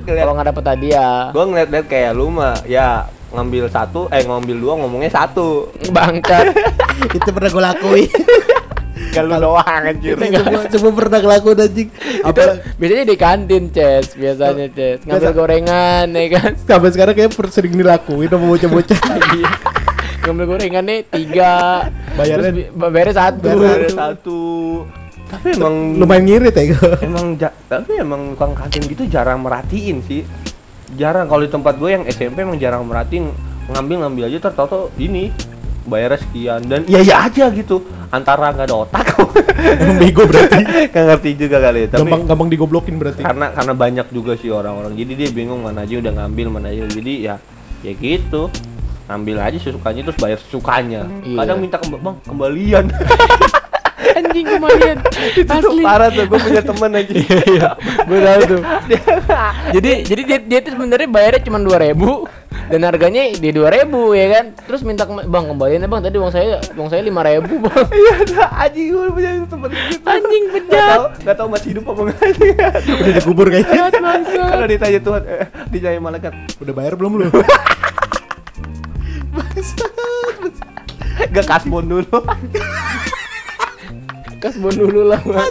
[0.06, 1.34] Kalau nggak dapet hadiah.
[1.34, 5.68] Gua ngeliat-liat kayak lu mah ya ngambil satu eh ngambil dua ngomongnya satu.
[5.90, 6.54] Bangkat.
[7.16, 8.12] itu pernah gue lakuin.
[9.14, 10.14] Lu doang anjir.
[10.14, 11.88] itu semua, semua pernah ngelakuin anjing.
[12.22, 12.42] Apa
[12.74, 15.02] biasanya di kantin, Ces, biasanya, Ces.
[15.02, 15.38] Ngambil Biasa.
[15.38, 16.50] gorengan ya kan.
[16.66, 18.98] sampai sekarang kayak sering dilakuin sama bocah-bocah.
[19.34, 19.50] Iya.
[20.24, 21.52] Ngambil gorengannya tiga.
[22.16, 23.48] Bayarnya- bayarnya satu.
[23.50, 24.40] Ada satu.
[25.24, 26.90] Tapi emang Lumayan ngirit ya gue.
[27.02, 30.22] emang ja- tapi emang tukang kantin gitu jarang merhatiin sih.
[30.94, 31.26] Jarang.
[31.26, 33.30] Kalau di tempat gue yang SMP emang jarang merhatiin.
[33.66, 35.32] Ngambil ngambil aja tertato ini
[35.84, 36.60] bayarnya sekian.
[36.62, 37.82] Dan iya iya aja gitu.
[38.08, 39.06] Antara nggak ada otak.
[39.80, 40.62] Emang bego berarti.
[40.92, 43.22] nggak ngerti juga kali ya, tapi Gampang gampang digoblokin berarti.
[43.22, 44.94] karena karena banyak juga sih orang-orang.
[44.94, 46.84] Jadi dia bingung mana aja udah ngambil mana aja.
[46.86, 47.34] Jadi ya
[47.80, 48.52] ya gitu.
[49.04, 51.02] Ngambil aja sesukanya terus bayar sesukanya.
[51.20, 51.36] Iya.
[51.42, 52.84] kadang minta kemba- bang kembalian
[54.06, 54.96] Anjing kemarin.
[55.40, 57.12] itu tuh parah tuh gue punya temen aja
[57.50, 58.60] Iya, gue tahu tuh.
[59.76, 62.28] jadi jadi dia dia tuh sebenarnya bayarnya cuma dua ribu
[62.64, 64.44] dan harganya di dua ribu ya kan.
[64.58, 67.86] Terus minta kema- bang kembaliin ya bang tadi uang saya uang saya lima ribu bang.
[67.90, 70.88] iya dah anjing gue punya temen gitu Anjing Gak bejat.
[70.90, 72.28] tau, gak tau masih hidup apa enggak
[72.94, 73.88] Udah dikubur kayaknya.
[74.30, 77.28] Kalau ditanya Tuhan, eh, ditanya malaikat Udah bayar belum lu?
[81.30, 82.06] Gak kasbon dulu
[84.44, 85.24] Kasbon dulu lah.
[85.24, 85.48] Bang.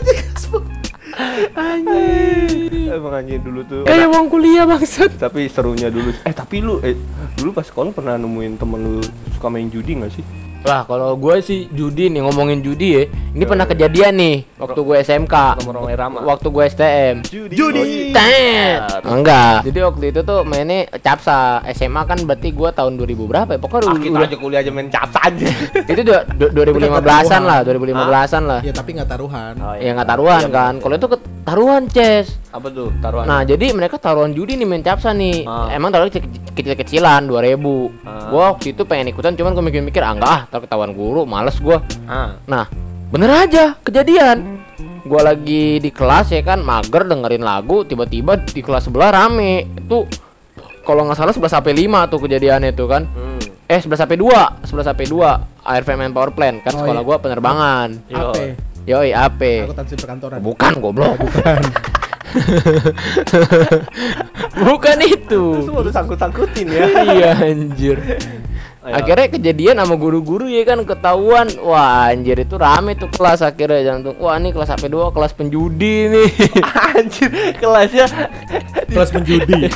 [1.57, 5.17] Anjing Emang anjing dulu tuh Kayak uang kuliah bangsat.
[5.17, 6.93] Tapi serunya dulu Eh tapi lu, eh
[7.37, 9.01] dulu pas sekolah pernah nemuin temen lu
[9.33, 10.25] suka main judi gak sih?
[10.63, 13.03] Wah kalau gue sih judi nih ngomongin judi ya.
[13.33, 15.35] Ini pernah kejadian nih waktu gue SMK.
[15.59, 17.15] Nomor Romai Rama Waktu gue STM.
[17.25, 17.81] Judi Judi.
[18.09, 19.03] Tet.
[19.03, 19.63] Enggak.
[19.63, 21.43] Jadi waktu itu tuh mainnya capsa.
[21.69, 23.59] SMA kan berarti gua tahun 2000 berapa ya?
[23.59, 25.45] Pokoknya Ah, udah, kita udah- aja kuliah aja main capsa aja
[25.91, 28.59] itu du- du- 2015-an lah, 2015-an lah.
[28.61, 29.53] Ya tapi nggak taruhan.
[29.57, 30.73] Oh, Ya nggak taruhan Iya, kan.
[30.77, 32.27] Kalau itu ke taruhan, Ces.
[32.49, 33.25] Apa tuh taruhan?
[33.25, 35.43] Nah, jadi mereka taruhan judi nih main capsa nih.
[35.43, 35.67] Ah.
[35.69, 37.91] Emang taruhan kecil- kecil-kecilan 2000.
[38.05, 38.29] Ah.
[38.29, 41.57] Gua waktu itu pengen ikutan cuman gua mikir-mikir ah enggak ah, ntar ketahuan guru, males
[41.57, 41.81] gua.
[42.05, 42.37] ah.
[42.45, 42.69] Nah,
[43.09, 44.61] bener aja kejadian.
[45.01, 49.65] Gua lagi di kelas ya kan, mager dengerin lagu, tiba-tiba di kelas sebelah rame.
[49.73, 50.05] Itu
[50.85, 53.09] kalau nggak salah 11 sampai 5 tuh kejadiannya tuh kan.
[53.09, 53.41] Hmm.
[53.65, 54.29] Eh 11 sampai 2,
[54.69, 57.07] 11 sampai 2 AirFM and Power Plant kan Oh, sekolah iya.
[57.09, 57.87] gua penerbangan.
[58.13, 58.29] Yo.
[58.29, 58.37] AP.
[58.83, 59.41] Yoi, AP.
[59.65, 60.37] Akuntansi perkantoran.
[60.37, 61.17] Bukan goblok.
[61.17, 61.61] Bukan.
[64.69, 65.43] Bukan itu.
[65.65, 67.97] Terus udah sangkut-sangkutin ya iya anjir.
[68.83, 68.99] Ayo.
[68.99, 71.47] Akhirnya kejadian sama guru-guru ya kan ketahuan.
[71.63, 74.19] Wah, anjir itu rame tuh kelas akhirnya jantung.
[74.19, 76.29] Wah, ini kelas HP 2 kelas penjudi nih.
[76.99, 78.05] Anjir kelasnya
[78.85, 79.71] Kelas penjudi.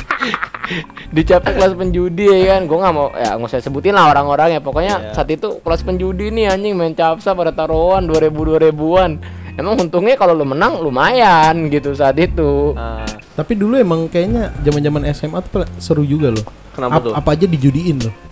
[1.16, 2.68] Dicapek kelas penjudi ya kan.
[2.68, 4.60] Gua nggak mau ya nggak usah sebutin lah orang-orangnya.
[4.60, 5.12] Pokoknya Iya.
[5.16, 9.12] saat itu kelas penjudi nih anjing main capsa pada taruhan 2000 2000-an.
[9.56, 12.76] Emang untungnya kalau lu menang lumayan gitu saat itu.
[12.76, 13.02] Ah,
[13.34, 16.44] Tapi dulu emang kayaknya zaman-zaman SMA tuh seru juga loh.
[16.76, 17.12] Kenapa Ap- tuh?
[17.16, 18.27] Apa aja dijudiin loh.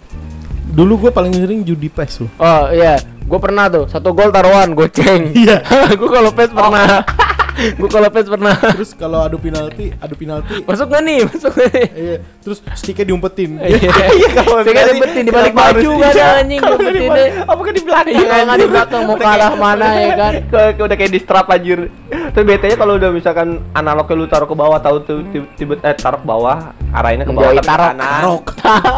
[0.77, 2.31] Dulu gue paling sering judi PES loh.
[2.37, 5.33] Oh iya, gue pernah tuh satu gol taruhan goceng.
[5.33, 5.65] Iya.
[5.99, 7.01] gue kalau pes pernah.
[7.57, 8.53] gue kalau pes pernah.
[8.55, 11.19] Terus kalau adu penalti, adu penalti, Masuk gak nih?
[11.25, 11.87] Masuk gak nih?
[11.91, 13.57] iya, terus sticknya diumpetin.
[13.59, 13.91] Iya,
[14.37, 16.27] kan tadi dibetin di balik baju kan iya?
[16.39, 17.11] anjing Kalau dibetin di deh.
[17.11, 18.13] balik- Apakah di belakang?
[18.13, 20.33] Iya nggak di belakang mau ke arah mana ya kan?
[20.47, 21.79] Kayak udah kayak di strap anjir.
[22.07, 25.95] Terus BT-nya kalau udah misalkan analognya lu taruh ke bawah tahu tuh tiba tiba eh
[25.95, 26.59] taruh ke bawah,
[26.91, 27.89] arahinnya ke bawah Menjauhi tapi ke tarok.
[27.89, 28.11] kanan.
[28.13, 28.45] Tarok.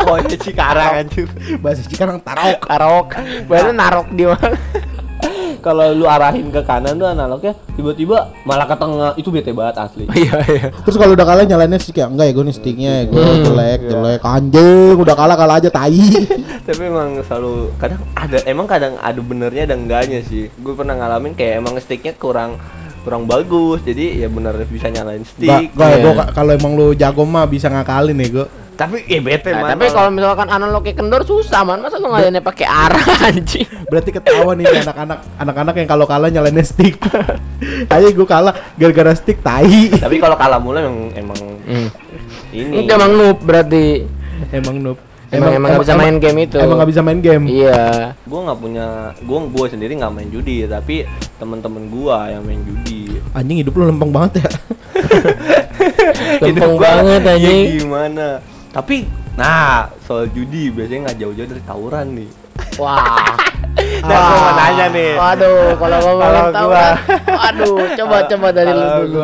[0.04, 1.28] Oh, ini Cikarang anjir.
[1.58, 2.58] Bahasa Cikarang tarok.
[2.60, 3.06] Karok,
[3.44, 4.56] baru narok di mana?
[5.58, 9.10] Kalau lu arahin ke kanan tuh analognya tiba-tiba malah ke tengah.
[9.14, 10.04] Itu bete banget asli.
[10.18, 10.66] Iya iya.
[10.82, 12.10] Terus kalau udah kalah nyalainnya stick ya?
[12.10, 14.20] Enggak ya gue nih sticknya ya gue jelek, jelek.
[14.22, 15.98] Anjing, udah kalah kalah aja tai.
[16.66, 20.50] Tapi emang selalu kadang ada emang kadang ada benernya ada enggaknya sih.
[20.58, 22.58] Gue pernah ngalamin kayak emang sticknya kurang
[23.02, 23.80] kurang bagus.
[23.82, 25.72] Jadi ya bener bisa nyalain stick.
[25.72, 26.02] enggak Iya.
[26.02, 28.46] gue kalau emang lu jago mah bisa ngakalin ya gue.
[28.78, 29.74] Tapi ya bete Nah, man.
[29.74, 33.66] tapi kalau misalkan analognya kendor susah man, masa lu ngadainnya pakai arah anjing?
[33.84, 36.94] Berarti ketahuan nih anak-anak anak-anak yang kalau kalah nyalainnya stick.
[37.92, 39.90] Ayo gue kalah gara-gara stick tai.
[39.92, 41.88] tapi kalau kalah mula emang emang Hmm.
[42.48, 42.86] ini.
[42.86, 44.06] Emang noob berarti.
[44.48, 44.98] Emang noob.
[45.28, 46.56] Emang emang nggak bisa main game itu.
[46.56, 47.44] Emang nggak bisa main game.
[47.44, 48.14] Iya.
[48.16, 48.86] gue nggak punya
[49.18, 51.02] gue gue sendiri nggak main judi tapi
[51.36, 54.48] temen-temen gue yang main judi Anjing hidup lu lempeng banget ya.
[56.40, 57.64] Lempeng banget, ya anjing.
[57.78, 58.26] gimana
[58.78, 62.30] tapi nah soal judi biasanya nggak jauh-jauh dari tawuran nih
[62.76, 63.34] Wah.
[64.00, 66.98] nah gue mau nanya nih Waduh, kalau ngomongin Kalau tahu gua-
[67.28, 69.20] Waduh, coba coba dari lu dulu.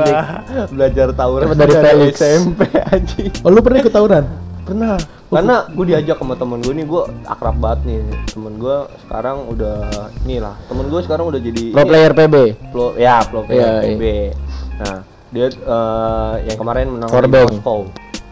[0.71, 2.15] belajar tawuran Coba dari Felix.
[2.17, 4.25] SMP anjing Oh lu pernah ikut tawuran?
[4.65, 4.97] pernah
[5.29, 9.77] karena gue diajak sama temen gue nih gue akrab banget nih temen gue sekarang udah
[10.23, 12.35] nih lah temen gue sekarang udah jadi Pro player PB.
[12.71, 14.03] Pro, ya pro player Iya, PB.
[14.75, 14.99] Nah,
[15.29, 17.51] dia eh, yang kemarin menang Korbank.
[17.51, 17.81] di Moskow.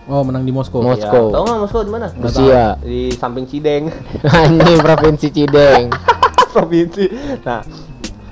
[0.04, 0.80] Oh menang di Moskow.
[0.80, 1.24] Mos- Moskow.
[1.24, 2.06] Ya, tahu nggak Moskow di mana?
[2.12, 2.64] Rusia.
[2.76, 3.86] Di samping Cideng,
[4.36, 5.94] Anjing provinsi Cideng.
[6.52, 7.04] provinsi.
[7.40, 7.62] Nah,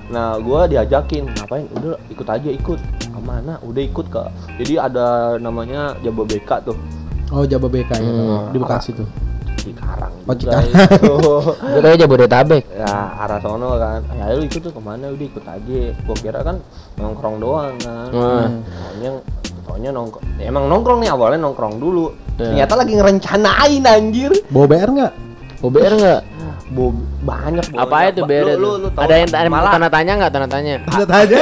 [0.08, 1.70] nah gue diajakin ngapain?
[1.72, 2.78] Udah ikut aja ikut.
[3.00, 3.56] Ke mana?
[3.60, 4.22] Udah ikut ke.
[4.58, 5.06] Jadi ada
[5.36, 6.74] namanya Jababeka tuh
[7.28, 8.50] Oh Jababeka ya, Hmm.
[8.50, 9.06] di Bekasi tuh.
[9.56, 10.10] Cikarang.
[10.20, 10.90] Oh, juga Cikarang.
[10.90, 11.14] itu.
[11.80, 12.62] Kayak Jabodetabek.
[12.72, 16.40] ya arah sono kan ya lu ikut tuh ke mana udah ikut aja gua kira
[16.40, 16.56] kan
[16.96, 18.66] nongkrong doang kan Hmm.
[18.66, 19.10] Soalnya
[19.70, 22.48] soalnya nongkrong emang nongkrong nih awalnya nongkrong dulu Ya.
[22.48, 25.12] ternyata lagi ngerencanain anjir Bawa BR nggak?
[25.60, 26.20] OBR enggak?
[26.70, 26.88] Bo
[27.20, 29.42] banyak bo- Apa itu BR lu, lu, lu Ada yang nggak?
[29.44, 30.74] ada malah tanda tanya enggak tanda tanya?
[30.88, 31.40] Tanda tanya.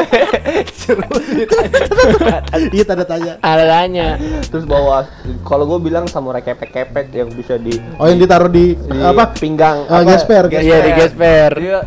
[2.74, 3.32] Iya tanda tanya.
[3.38, 4.06] Ada tanya.
[4.42, 5.06] terus bawa
[5.44, 9.30] kalau gue bilang samurai kepek-kepek yang bisa di Oh yang ditaruh di, di apa?
[9.32, 11.50] pinggang Ah, gesper, Iya di gesper.
[11.54, 11.78] Dia,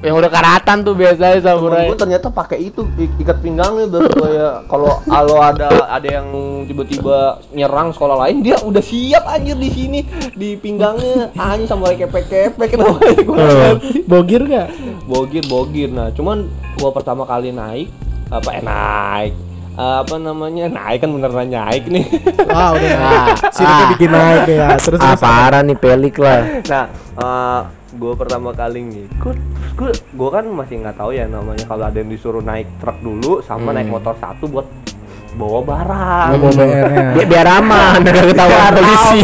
[0.00, 1.86] Yang udah karatan tuh biasanya samurai.
[1.86, 2.82] gue ternyata pakai itu
[3.18, 6.28] ikat pinggangnya biar supaya kalau kalau ada ada yang
[6.64, 7.16] tiba-tiba
[7.50, 10.00] nyerang sekolah lain dia udah siap anjir di sini
[10.32, 13.24] di pinggangnya anjir sama kepek-kepek ya nggak ngerti.
[14.04, 14.68] Bogir nggak?
[15.04, 17.88] bogir bogir nah cuman gua pertama kali naik
[18.28, 19.34] apa eh naik
[19.78, 22.02] Eh, apa namanya naik kan beneran naik nih
[22.50, 23.30] Wah udah Nah,
[23.62, 23.86] ah.
[23.94, 24.74] bikin naik ya.
[24.74, 25.22] Terus Ah terus.
[25.22, 26.40] parah nih pelik lah.
[26.66, 27.60] nah eh
[27.98, 29.36] gue pertama kali ngikut.
[29.36, 32.98] Terus gue gue kan masih nggak tahu ya namanya kalau ada yang disuruh naik truk
[33.02, 34.66] dulu sama naik motor satu buat
[35.34, 36.28] bawa barang.
[36.38, 37.04] Bawa BR-nya.
[37.14, 39.18] Biar, biar aman, biar ketahuan polisi.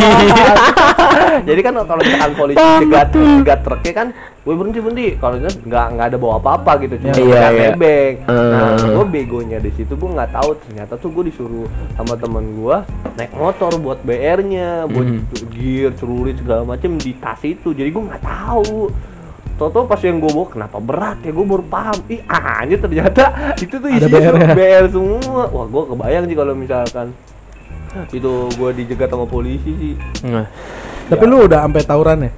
[1.49, 4.09] Jadi kan kalau misalkan polisi cegat cegat truknya kan,
[4.45, 5.07] gue berhenti berhenti.
[5.17, 7.73] Kalau nggak nggak ada bawa apa-apa gitu, cuma pegang iya.
[7.73, 8.15] nebeng.
[8.25, 8.93] Nah, Hmm.
[8.93, 11.65] gue begonya di situ gue nggak tahu ternyata tuh gue disuruh
[11.95, 12.77] sama temen gue
[13.15, 15.25] naik motor buat BR-nya, buat Hmm.
[15.49, 17.73] gear, celurit segala macem di tas itu.
[17.73, 18.93] Jadi gue nggak tahu.
[19.55, 23.31] Toto pas yang gue bawa kenapa berat ya gue baru paham ih anjir ternyata
[23.63, 24.47] itu tuh isinya BR -nya.
[24.51, 27.07] tuh BR semua wah gue kebayang sih kalau misalkan
[28.11, 29.95] itu gue dijegat sama polisi sih
[30.27, 30.51] Nah,
[31.07, 32.31] Tapi lu udah sampai tawuran ya?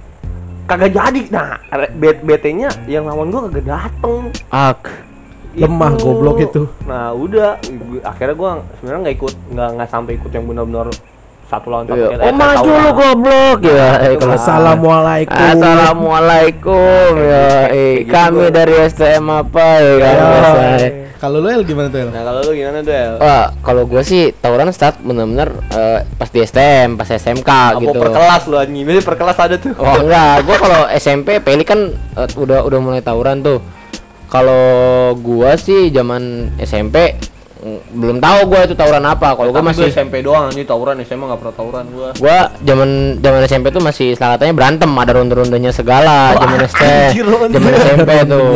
[0.67, 1.57] Kagak jadi nah
[1.95, 4.83] bet BT-nya yang lawan gua kagak dateng Ak.
[5.57, 6.69] Lemah, goblok itu.
[6.85, 7.57] nah udah
[8.03, 10.93] akhirnya gua sebenarnya nggak ikut nggak nggak sampai ikut yang benar-benar
[11.47, 12.19] satu lawan satu Iya.
[12.21, 13.89] Oh maju lu goblok ya.
[14.03, 15.33] Eh, kalau Assalamualaikum.
[15.33, 17.47] Assalamualaikum ya.
[17.67, 18.51] Eh, Kayak gitu kami gua.
[18.53, 20.17] dari STM apa ya kan?
[20.77, 20.89] Ya.
[21.27, 22.14] Kalau lu El gimana tuh El?
[22.14, 23.14] nah kalau lu gimana tuh El?
[23.18, 27.99] Wah, kalau gue sih tawuran start bener-bener eh, pas di STM, pas SMK apa gitu.
[27.99, 31.66] per kelas lu anjing biasanya per kelas ada tuh Oh enggak, gua kalau SMP Peli
[31.66, 33.59] kan eh, udah udah mulai tawuran tuh.
[34.31, 34.62] Kalau
[35.18, 37.18] gua sih zaman SMP
[37.91, 39.33] belum tahu gue itu tawuran apa.
[39.33, 42.09] Kalau gue masih SMP doang ini tawuran SMA nggak pernah tawuran gua.
[42.19, 46.83] gua zaman zaman SMP tuh masih istilah katanya berantem ada ronde-rondenya segala zaman SD
[47.25, 47.55] ronde.
[47.57, 48.49] zaman SMP tuh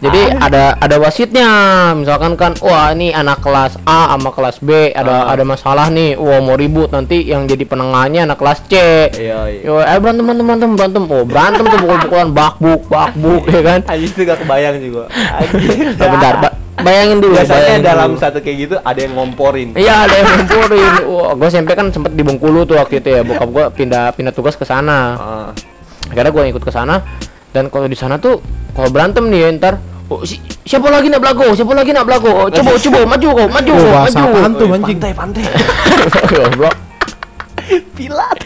[0.00, 1.48] jadi ada ada wasitnya
[1.94, 5.34] misalkan kan wah ini anak kelas A sama kelas B ada Ah.
[5.34, 8.74] ada masalah nih wah mau ribut nanti yang jadi penengahnya anak kelas C
[9.10, 9.62] Iya, iya.
[9.66, 14.08] Yo, eh berantem berantem berantem berantem oh berantem tuh pukul-pukulan bakbuk bakbuk ya kan Anjir
[14.08, 15.06] itu gak kebayang sih gua.
[15.38, 15.92] Anjir.
[15.94, 16.34] Nah, bentar
[16.80, 18.20] bayangin dulu Biasanya bayangin dalam dulu.
[18.20, 19.68] satu kayak gitu ada yang ngomporin.
[19.72, 20.92] Iya ada yang ngomporin.
[21.12, 23.20] Wah, gue SMP kan sempet di Bengkulu tuh waktu itu ya.
[23.20, 24.98] Bokap gue pindah pindah tugas ke sana.
[25.14, 25.48] Ah.
[26.06, 27.02] Akhirnya gue ikut ke sana.
[27.50, 28.38] Dan kalau di sana tuh
[28.70, 29.74] kalau berantem nih ya, ntar
[30.06, 31.50] oh, si- siapa lagi nak belago?
[31.50, 32.30] Siapa lagi nak belago?
[32.30, 34.30] Oh, coba coba maju kau, maju, Oh, bahasa maju.
[34.30, 34.98] apaan tuh anjing?
[34.98, 35.44] Pantai, pantai.
[36.30, 36.74] Goblok.
[37.94, 38.38] Pilat.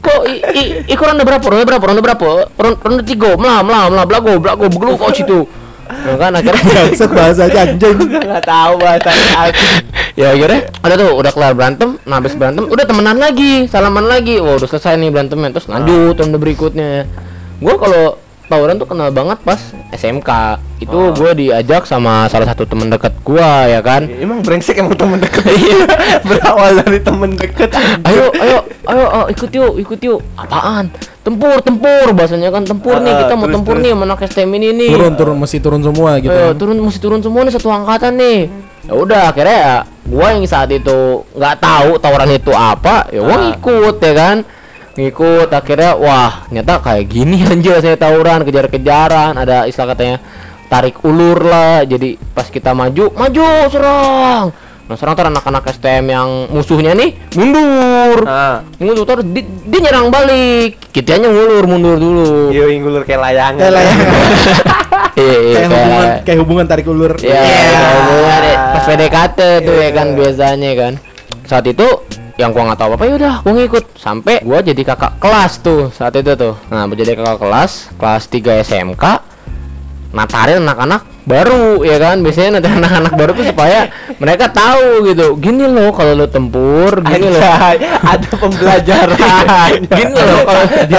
[0.00, 1.44] Kok i, i, ikut ronde berapa?
[1.44, 1.84] Ronde berapa?
[1.84, 2.28] Ronde berapa?
[2.50, 5.44] Ronde, ronde tiga, melah, melah, melah, belago, belago, begelu kau situ.
[5.90, 7.96] Ya kan akhirnya Bangsat bahasa aja anjing.
[8.10, 9.52] Gua nggak tahu bahasanya.
[10.18, 14.42] ya akhirnya udah tuh udah kelar berantem nah habis berantem udah temenan lagi salaman lagi
[14.42, 17.06] wah udah selesai nih berantemnya terus lanjut ronde berikutnya
[17.62, 18.04] gua kalau
[18.50, 20.30] tawuran tuh kenal banget pas SMK
[20.78, 21.14] itu Ah.
[21.14, 25.46] gua diajak sama salah satu temen dekat gua ya kan Emang brengsek emang temen deket.
[26.26, 27.70] Berawal dari temen deket.
[28.02, 30.90] ayo ayo ayo oh, ikut yuk ikut yuk apaan
[31.20, 33.84] tempur tempur bahasanya kan tempur nih Ah, kita mau terus, tempur terus.
[33.84, 36.32] nih sama anak STM ini nih Turun turun mesti turun semua gitu.
[36.32, 38.38] Ayo, turun mesti turun semua nih satu angkatan nih.
[38.82, 39.74] Ya udah akhirnya ya
[40.04, 40.98] gua yang saat itu
[41.30, 43.40] nggak tahu tawuran itu apa, ya gua Ah.
[43.46, 44.36] ngikut ya kan.
[44.98, 50.16] Ngikut akhirnya wah, ternyata kayak gini anjir saya tawuran, kejar-kejaran, ada istilah katanya
[50.66, 51.86] tarik ulur lah.
[51.86, 54.44] Jadi pas kita maju, maju serang.
[54.90, 58.26] Nah, serang ntar anak-anak STM yang musuhnya nih mundur.
[58.26, 58.66] Ah.
[58.82, 60.82] Mundur terus di, dia nyerang balik.
[60.90, 62.50] Kitanya ngulur mundur dulu.
[62.50, 63.58] Yo inggulur kayak layangan.
[63.62, 64.08] Kayak layangan.
[65.20, 67.12] Iya, iya, kayak hubungan kayak hubungan tarik ulur.
[67.20, 67.80] Ya, Iya.
[67.98, 68.56] hubungan deh.
[68.72, 70.16] pas PDKT tuh ya kan Iya.
[70.16, 70.92] biasanya kan.
[71.44, 71.86] Saat itu
[72.40, 75.92] yang gua nggak tahu apa ya udah gua ngikut sampai gua jadi kakak kelas tuh
[75.92, 76.56] saat itu tuh.
[76.72, 79.04] Nah, gua jadi kakak kelas kelas 3 SMK.
[80.10, 85.70] Natarin anak-anak baru ya kan biasanya nanti anak-anak baru tuh supaya mereka tahu gitu gini
[85.70, 87.42] loh kalau lo tempur gini loh
[88.02, 89.14] ada pembelajaran.
[90.00, 90.96] Gini loh, kalau di,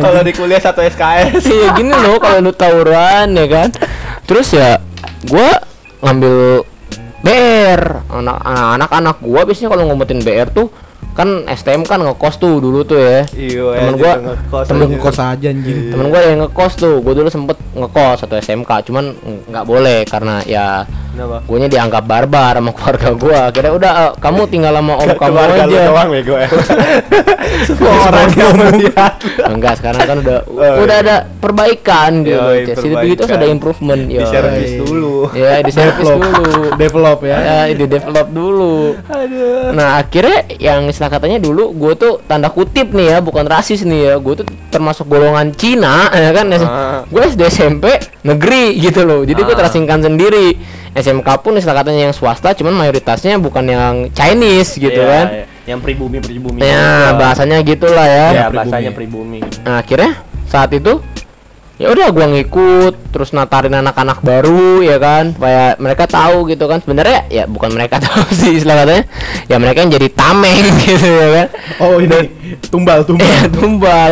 [0.00, 1.44] kalau di kuliah satu SKS.
[1.52, 3.68] iya gini loh kalau lu tawuran ya kan
[4.24, 4.80] terus ya
[5.28, 5.60] gua
[6.00, 6.64] ngambil
[7.24, 7.82] BR
[8.12, 10.72] anak anak anak gua biasanya kalau ngumpetin BR tuh
[11.14, 14.98] kan STM kan ngekos tuh dulu tuh ya Iya, Temen gua ngekos Temen anjir.
[14.98, 15.78] kos aja anjing.
[15.88, 19.04] temen gua ada yang ngekos tuh gua dulu sempet ngekos atau SMK cuman
[19.44, 21.46] nggak boleh karena ya Kenapa?
[21.46, 25.62] guanya dianggap barbar sama keluarga gua akhirnya udah eh, kamu tinggal sama om kamu Keluarga
[25.62, 26.48] lu aja doang bego ya.
[27.66, 29.12] Semua orang yang melihat.
[29.46, 31.04] enggak sekarang kan udah Oh, udah iya.
[31.04, 33.36] ada perbaikan gitu Yoi, situ begitu perbaikan.
[33.36, 34.26] ada improvement Di yoi.
[34.26, 35.14] servis dulu.
[35.30, 36.18] ya di Develop.
[36.18, 37.38] dulu Develop ya.
[37.38, 39.70] ya di develop dulu Aduh.
[39.72, 44.00] nah akhirnya yang istilah katanya dulu gue tuh tanda kutip nih ya bukan rasis nih
[44.02, 47.04] ya gue tuh termasuk golongan Cina ya kan Ah.
[47.04, 47.84] gue SD SMP
[48.24, 49.60] negeri gitu loh jadi gue Ah.
[49.60, 50.56] terasingkan sendiri
[50.94, 55.44] SMK pun istilah katanya yang swasta cuman mayoritasnya bukan yang Chinese gitu Iya, kan iya.
[55.66, 56.58] Yang pribumi pribumi.
[56.58, 59.40] ya bahasanya gitulah ya Ya, Ya, bahasanya pribumi.
[59.40, 59.60] pribumi.
[59.62, 60.12] Nah akhirnya
[60.46, 61.04] saat itu
[61.74, 66.78] ya udah gua ngikut terus natarin anak-anak baru ya kan supaya mereka tahu gitu kan
[66.78, 69.04] sebenarnya ya bukan mereka tahu sih istilah katanya
[69.46, 70.54] ya mereka yang jadi tameng
[70.86, 71.46] gitu ya kan
[71.82, 72.30] Oh ini
[72.64, 73.26] tumbal tumbal.
[73.26, 74.10] ya tumbal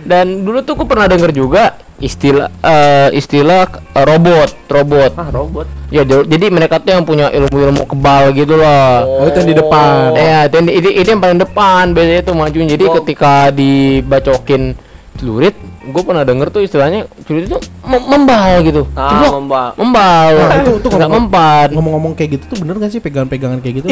[0.00, 1.64] dan dulu tuh gua pernah denger juga
[1.96, 5.68] istilah eh, istilah eh, robot robot Ah, robot.
[5.88, 10.16] ya jadi mereka tuh yang punya ilmu-ilmu kebal gitu loh Oh itu yang di depan.
[10.16, 12.56] Ya, itu, itu, itu yang paling depan biasanya tuh maju.
[12.56, 12.92] Jadi Oh.
[13.00, 14.72] ketika dibacokin
[15.20, 15.52] celurit,
[15.90, 18.82] gue pernah denger tuh istilahnya celurit itu mem- membal gitu.
[18.92, 19.68] Ah, Ceblok, membal.
[19.74, 20.28] membal.
[20.32, 21.68] Nah, itu tuh nggak mempan.
[21.70, 23.88] Ngomong-ngomong kayak gitu tuh bener gak sih pegangan-pegangan kayak gitu?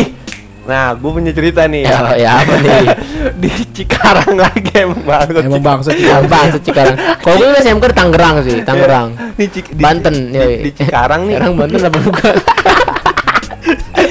[0.65, 1.83] Nah, gue punya cerita nih.
[1.83, 2.89] Ya, ya apa nih?
[3.35, 5.43] di Cikarang lagi emang banget.
[5.43, 6.93] Emang bangsa Gampang sih Cikarang.
[7.19, 9.09] Kalau gue udah SMK di Tangerang sih, Tangerang.
[9.33, 10.45] Di, Cik- di- Banten, di, ya.
[10.61, 11.35] di Cikarang nih.
[11.35, 12.35] Sekarang Banten apa bukan?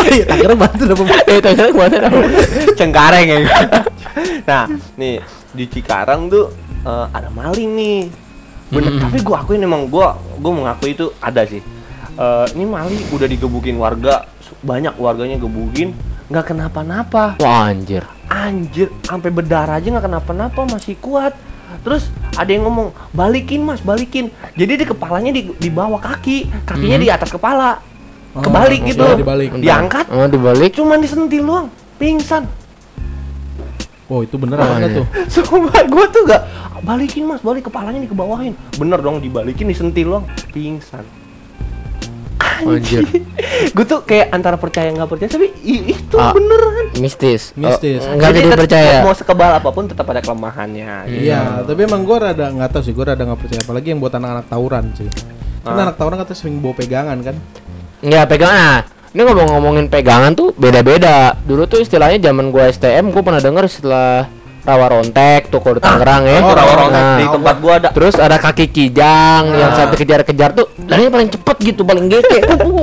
[0.07, 1.03] Iya, Tangerang bantu apa?
[1.27, 2.19] Eh, Tangerang Banten apa?
[2.73, 3.37] Cengkareng ya.
[4.43, 4.63] nah,
[4.95, 5.21] nih
[5.51, 6.49] di Cikarang tuh
[6.87, 7.99] eh, ada maling nih.
[8.67, 9.03] Bener, Mm-mm.
[9.03, 11.59] tapi gua akuin emang gua gua mengakui itu ada sih.
[12.13, 14.25] Eh, ini maling udah digebukin warga,
[14.59, 15.91] banyak warganya gebukin,
[16.27, 17.35] nggak kenapa-napa.
[17.37, 18.03] Wah anjir.
[18.27, 21.31] Anjir, sampai berdarah aja nggak kenapa-napa masih kuat.
[21.83, 24.27] Terus ada yang ngomong balikin mas, balikin.
[24.55, 27.03] Jadi di kepalanya di, di bawah kaki, kakinya Mhm.
[27.03, 27.79] di atas kepala,
[28.35, 29.03] Oh, kebalik oke, gitu.
[29.15, 29.49] dibalik.
[29.55, 30.71] Diangkat, Oh, dibalik.
[30.75, 32.43] cuman disentil doang, pingsan.
[34.07, 34.97] Oh itu bener Oh, apa enggak iya.
[34.99, 35.05] tuh?
[35.43, 36.41] Sumpah gue tuh gak
[36.79, 38.53] balikin mas, balik kepalanya dikebawahin.
[38.75, 41.05] Bener dong dibalikin disentil doang, pingsan.
[42.59, 43.05] Anjir.
[43.75, 46.33] gue tuh kayak antara percaya nggak percaya tapi itu Ah.
[46.33, 47.53] beneran Mistis.
[47.53, 48.01] Mistis.
[48.01, 49.05] Oh, enggak jadi percaya.
[49.05, 51.21] mau sekebal apa pun tetap ada kelemahannya gitu.
[51.29, 53.61] Iya, tapi emang gue rada nggak tahu sih, gue rada nggak percaya.
[53.61, 55.05] Apalagi yang buat anak-anak tawuran sih.
[55.61, 55.85] Karena Ah.
[55.85, 57.35] anak tawuran katanya sering bawa pegangan kan.
[58.01, 58.81] Enggak pegangan.
[59.07, 61.37] Nah, ini ngomong-ngomongin pegangan tuh beda-beda.
[61.39, 64.25] Dulu tuh istilahnya zaman gua STM gua pernah denger setelah
[64.67, 66.39] rawa rontek tuh kalau di Tangerang ya.
[66.39, 69.77] oh rawa rontek Nah, di tempat gua ada Terus ada kaki kijang yang Ah.
[69.77, 72.37] sampai kejar-kejar tuh larinya paling cepet gitu, paling gede.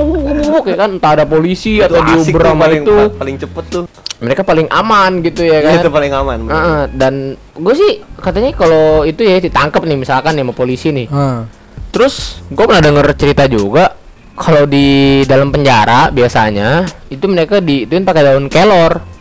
[0.65, 2.97] Kayak kan entah ada polisi atau diuber tuh, sama paling itu.
[3.13, 3.83] paling cepet tuh
[4.15, 5.75] Mereka paling aman gitu ya kan.
[5.77, 6.37] itu paling aman.
[6.47, 7.13] Heeh, dan
[7.53, 11.05] gue sih katanya kalau itu ya ditangkap nih misalkan ya sama polisi nih.
[11.07, 11.45] Ah.
[11.91, 13.93] Terus gue pernah denger cerita juga
[14.33, 14.87] kalau di
[15.23, 19.14] dalam penjara biasanya itu mereka diituin pakai daun kelor.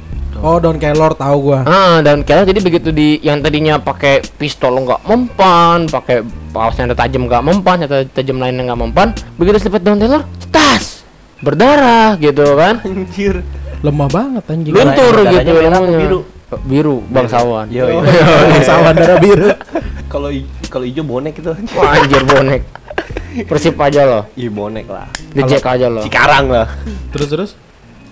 [0.45, 1.65] Oh, daun kelor tahu gua.
[1.65, 6.21] Ah, daun kelor jadi begitu di yang tadinya pakai pistol nggak mempan, pakai
[6.53, 9.09] pausnya ada tajam nggak mempan, atau tajam lainnya nggak mempan,
[9.41, 11.01] begitu selipet daun kelor, tas
[11.41, 13.41] berdarah gitu kan, anjir
[13.81, 14.73] Lemah banget anjing.
[14.73, 15.99] luntur gitu ilmunya.
[16.05, 16.21] biru?
[16.63, 17.67] biru bangsawan.
[17.73, 18.61] Yo, Oh, yo.
[18.63, 19.49] Sawan darah biru.
[20.13, 20.29] kalau
[20.69, 22.63] kalau hijau bonek itu Wah, anjir bonek.
[23.51, 26.05] Persip aja loh, iya bonek lah ngecek aja loh.
[26.05, 26.69] Cikarang lah
[27.11, 27.51] Terus terus.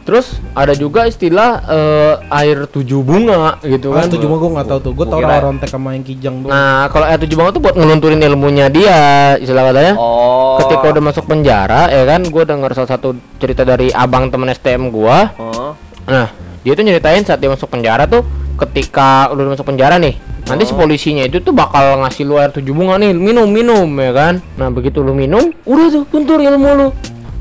[0.03, 4.11] Terus ada juga istilah eh, air tujuh bunga gitu Ah, kan.
[4.11, 4.92] itu cuma gua nggak tahu tuh.
[4.92, 6.50] Gua Gua tahu kira- rawa rontek sama yang kijang doang.
[6.50, 9.00] Nah, kalau air tujuh bunga tuh buat ngelunturin ilmunya dia,
[9.36, 9.94] istilah katanya.
[9.94, 14.48] oh Ketika udah masuk penjara, ya kan, gue dengar salah satu cerita dari abang temen
[14.48, 15.30] STM gua.
[15.36, 15.72] oh
[16.03, 16.28] Nah,
[16.61, 18.26] dia tuh nyeritain saat dia masuk penjara tuh,
[18.59, 20.78] ketika udah masuk penjara nih, nanti si Oh.
[20.78, 24.34] polisinya itu tuh bakal ngasih lu air tujuh bunga nih, minum minum ya kan.
[24.55, 26.88] Nah, begitu lu minum, udah tuh luntur ilmu lu.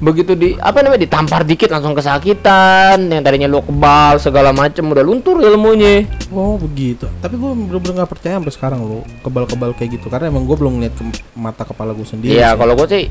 [0.02, 5.06] Begitu di apa namanya ditampar dikit langsung kesakitan, yang tadinya lu kebal segala macem udah
[5.06, 6.10] luntur ilmunya.
[6.34, 7.06] Oh begitu.
[7.22, 10.10] Tapi gua bener-bener nggak percaya sampai sekarang lo kebal-kebal kayak gitu.
[10.10, 11.06] Karena emang gua belum lihat ke
[11.38, 12.34] mata kepala gua sendiri.
[12.34, 13.04] Iya, kalau gue sih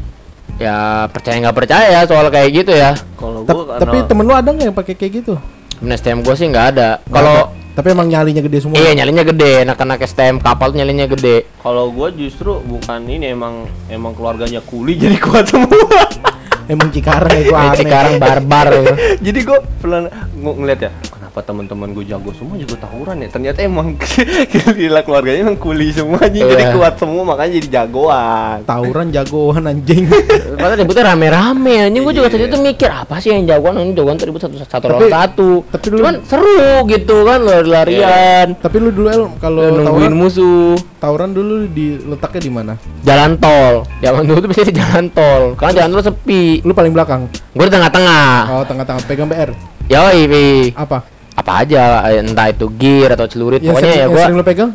[0.58, 2.98] ya percaya nggak percaya soal kayak gitu ya.
[3.14, 5.38] kalau gua tapi temen lu ada nggak yang pakai kayak gitu?
[5.78, 6.98] Temen STM gue sih nggak ada.
[7.06, 8.76] Kalau tapi emang nyalinya gede semua.
[8.76, 11.46] iya nyalinya gede, anak-anak STM kapal tuh nyalinya gede.
[11.62, 15.78] kalau gua justru bukan ini emang emang keluarganya kuli jadi kuat semua
[16.70, 17.80] Emang Cikarang ya gua Kayak aneh.
[17.82, 18.94] sekarang barbar ya.
[19.26, 20.14] jadi gue pernah ng-
[20.56, 20.90] ngeliat ya
[21.30, 23.94] kenapa teman-teman gue jago semua jago tawuran ya ternyata emang
[24.74, 26.74] gila keluarganya emang kuli semua anjing jadi Iya.
[26.74, 30.10] kuat semua makanya jadi jagoan Tawuran jagoan anjing.
[30.58, 32.34] Padahal ributnya rame-rame anjing gue juga Iya.
[32.34, 35.48] tadi tuh mikir apa sih yang jagoan ini jagoan ribut satu satu Tapi- lawan satu.
[35.70, 38.46] tapi lu- Cuman seru gitu kan lari-larian.
[38.58, 40.74] tapi lu dulu El, kalau Nungguin tawuran musuh.
[40.98, 42.72] tawuran dulu diletaknya di mana?
[43.02, 43.86] Jalan tol.
[44.00, 45.42] Zaman dulu tuh biasanya di jalan tol.
[45.54, 46.42] Karena jalan tol sepi.
[46.60, 47.30] Lu paling belakang.
[47.52, 48.26] Gue di tengah-tengah.
[48.50, 49.54] Oh, tengah-tengah pegang BR.
[49.86, 50.46] Yoi, Pi.
[50.72, 51.19] Apa?
[51.32, 54.70] Apa aja entah itu gear atau celurit Yang pokoknya sering, ya gua sering lu pegang?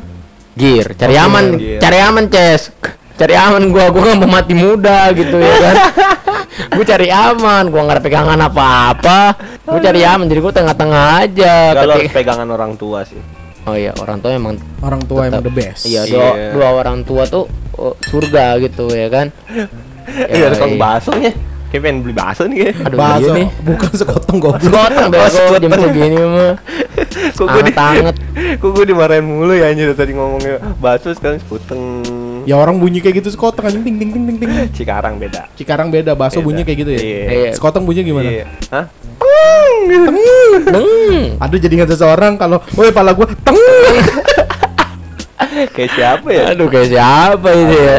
[0.55, 1.79] gear cari Oke, aman gear.
[1.79, 2.61] cari aman Ces
[3.15, 5.75] cari aman gua gua nggak mau mati muda gitu ya kan
[6.75, 9.19] gua cari aman gua nggak ada pegangan apa-apa
[9.63, 13.19] gua cari aman jadi gua tengah-tengah aja harus ketika pegangan orang tua sih
[13.65, 15.83] oh iya orang tua emang Orang tua emang the best.
[15.85, 16.49] iya dua, Iya.
[16.53, 19.27] dua orang tua tuh oh, surga gitu ya kan
[20.05, 20.53] Iya Yoi.
[20.53, 20.73] tukang
[21.17, 21.31] nya
[21.75, 24.63] Kayak pengen beli bakso nih kayak aduh Bakso, iya nih bukan sekotong goblok.
[24.63, 25.59] Sekotong bego sekotong.
[25.59, 26.53] jam segini mah
[27.35, 28.15] Kok gue di, Anget-anget.
[28.63, 31.99] kok gue dimarahin mulu ya anjir tadi ngomongnya bakso sekarang sekuteng
[32.47, 34.51] Ya orang bunyi kayak gitu sekotong anjing ting ting ting ting ting.
[34.71, 37.01] Cikarang beda Cikarang beda, bakso bunyi kayak gitu ya.
[37.03, 37.19] Iya.
[37.27, 37.51] Iya.
[37.59, 38.31] Sekotong bunyi gimana?
[38.31, 38.45] Iya.
[38.71, 38.87] Hah?
[40.71, 41.35] Deng.
[41.43, 43.59] Aduh jadi ingat seseorang kalau, woi pala gua teng.
[45.75, 46.43] Kayak siapa ya?
[46.49, 47.97] aduh kayak siapa itu ya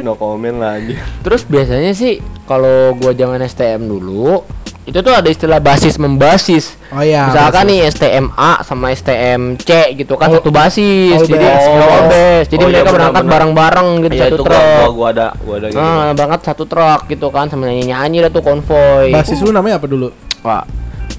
[0.00, 4.44] no comment lah anjir Terus biasanya sih kalau gua zaman STM dulu
[4.82, 6.74] itu tuh ada istilah basis membasis.
[6.90, 7.28] Oh iya.
[7.28, 7.70] Misalkan basis.
[7.70, 11.14] nih STM A sama STM C gitu kan Oh, satu basis.
[11.14, 12.08] all Jadi oh, all.
[12.42, 13.30] Jadi Oh, iya, mereka berangkat benar-benar.
[13.30, 14.58] bareng-bareng gitu Iya satu itu truk.
[14.58, 18.30] gua, gua ada gua ada gitu Nah, berangkat satu truk gitu kan sama nyanyi-nyanyi dah
[18.30, 19.06] tuh konvoy.
[19.10, 20.10] basis lu namanya apa dulu?
[20.42, 20.64] Wah,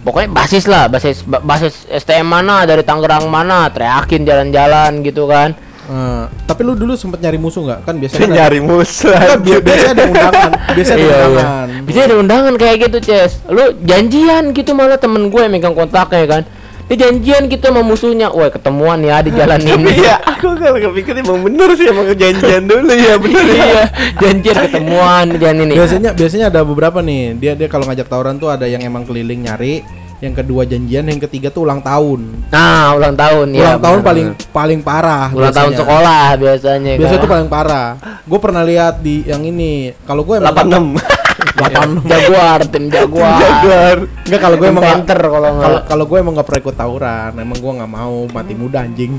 [0.01, 5.53] pokoknya basis lah, basis ba- basis STM mana dari Tangerang mana, teriakin jalan-jalan gitu kan.
[5.83, 7.79] Eh, tapi lu dulu sempet nyari musuh nggak?
[7.83, 11.27] Kan biasanya ada, nyari musuh kan bi- biasanya ada undangan, biasanya ada Iya, iya.
[11.27, 11.67] undangan.
[11.83, 13.31] Bisa ada undangan kayak gitu, Ces.
[13.45, 16.43] Lu janjian gitu malah temen gue yang megang kontaknya kan.
[16.91, 18.27] Dia janjian gitu sama musuhnya.
[18.35, 19.95] Woi, ketemuan ya di jalan ini.
[19.95, 23.55] Iya, aku kalau kepikir emang bener sih emang kejadian dulu ya bener ya.
[23.63, 23.83] iya,
[24.19, 25.73] janjian ketemuan di jalan ini.
[25.79, 27.39] Biasanya biasanya ada beberapa nih.
[27.39, 29.87] Dia dia kalau ngajak tawuran tuh ada yang emang keliling nyari,
[30.19, 32.27] yang kedua janjian, yang ketiga tuh ulang tahun.
[32.51, 33.63] Nah, ulang tahun ya.
[33.63, 34.51] ulang tahun bener, paling bener.
[34.51, 35.27] paling parah.
[35.31, 35.79] ulang tahun biasanya.
[35.79, 37.23] sekolah biasanya Biasanya kan.
[37.23, 37.89] tuh paling parah.
[38.27, 39.95] Gue pernah lihat di yang ini.
[40.03, 40.99] Kalau gue emang 86.
[41.55, 42.07] 86.
[42.07, 43.39] Jaguar, tim Jaguar.
[43.39, 43.97] Jaguar.
[44.27, 45.83] Enggak kalau gue emang Panther kalau kalau enggak.
[45.87, 47.31] kalau gue emang gak pernah ikut tawuran.
[47.37, 49.13] Emang gue nggak mau mati muda anjing.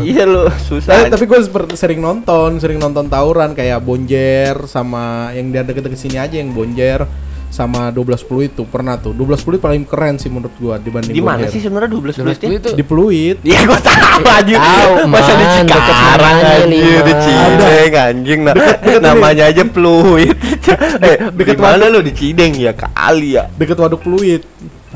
[0.00, 1.08] Iya lu susah.
[1.08, 1.38] tapi, tapi gue
[1.76, 7.06] sering nonton, sering nonton tawuran kayak Bonjer sama yang dia deket-deket sini aja yang Bonjer
[7.54, 11.62] sama 1210 itu pernah tuh 1210 paling keren sih menurut gua dibanding Di mana sih
[11.62, 12.48] sebenarnya 12 12 duitnya?
[12.58, 14.58] itu di Pluit Iya gua tahu anjir.
[14.58, 17.00] Tahu, Masa di deket Cikarang anjir, lima.
[17.00, 18.54] di Cideng anjing nah.
[19.00, 20.34] Namanya aja Pluit.
[21.06, 23.46] eh, deket di mana lu di Cideng ya kali ya.
[23.54, 24.42] deket waduk Pluit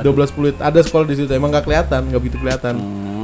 [0.00, 2.74] 12 Pluit ada sekolah di situ emang gak kelihatan nggak begitu kelihatan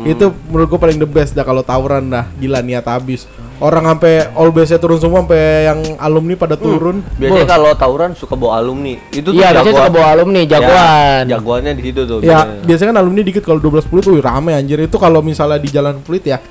[0.05, 0.13] Hmm.
[0.13, 3.25] itu menurut gua paling the best dah kalau tawuran dah gila niat habis
[3.57, 8.37] orang sampai all base turun semua sampai yang alumni pada turun Biasanya kalau tawuran suka
[8.37, 8.99] bawa alumni.
[9.09, 11.23] Itu tuh Iya, biasanya suka bawa alumni, jagoan.
[11.25, 12.19] Ya, jagoannya di situ tuh.
[12.19, 12.67] Ya, biasanya.
[12.67, 14.77] biasanya kan alumni dikit kalau 12 Pluit tuh rame anjir.
[14.83, 16.43] Itu kalau misalnya di Jalan Pluit ya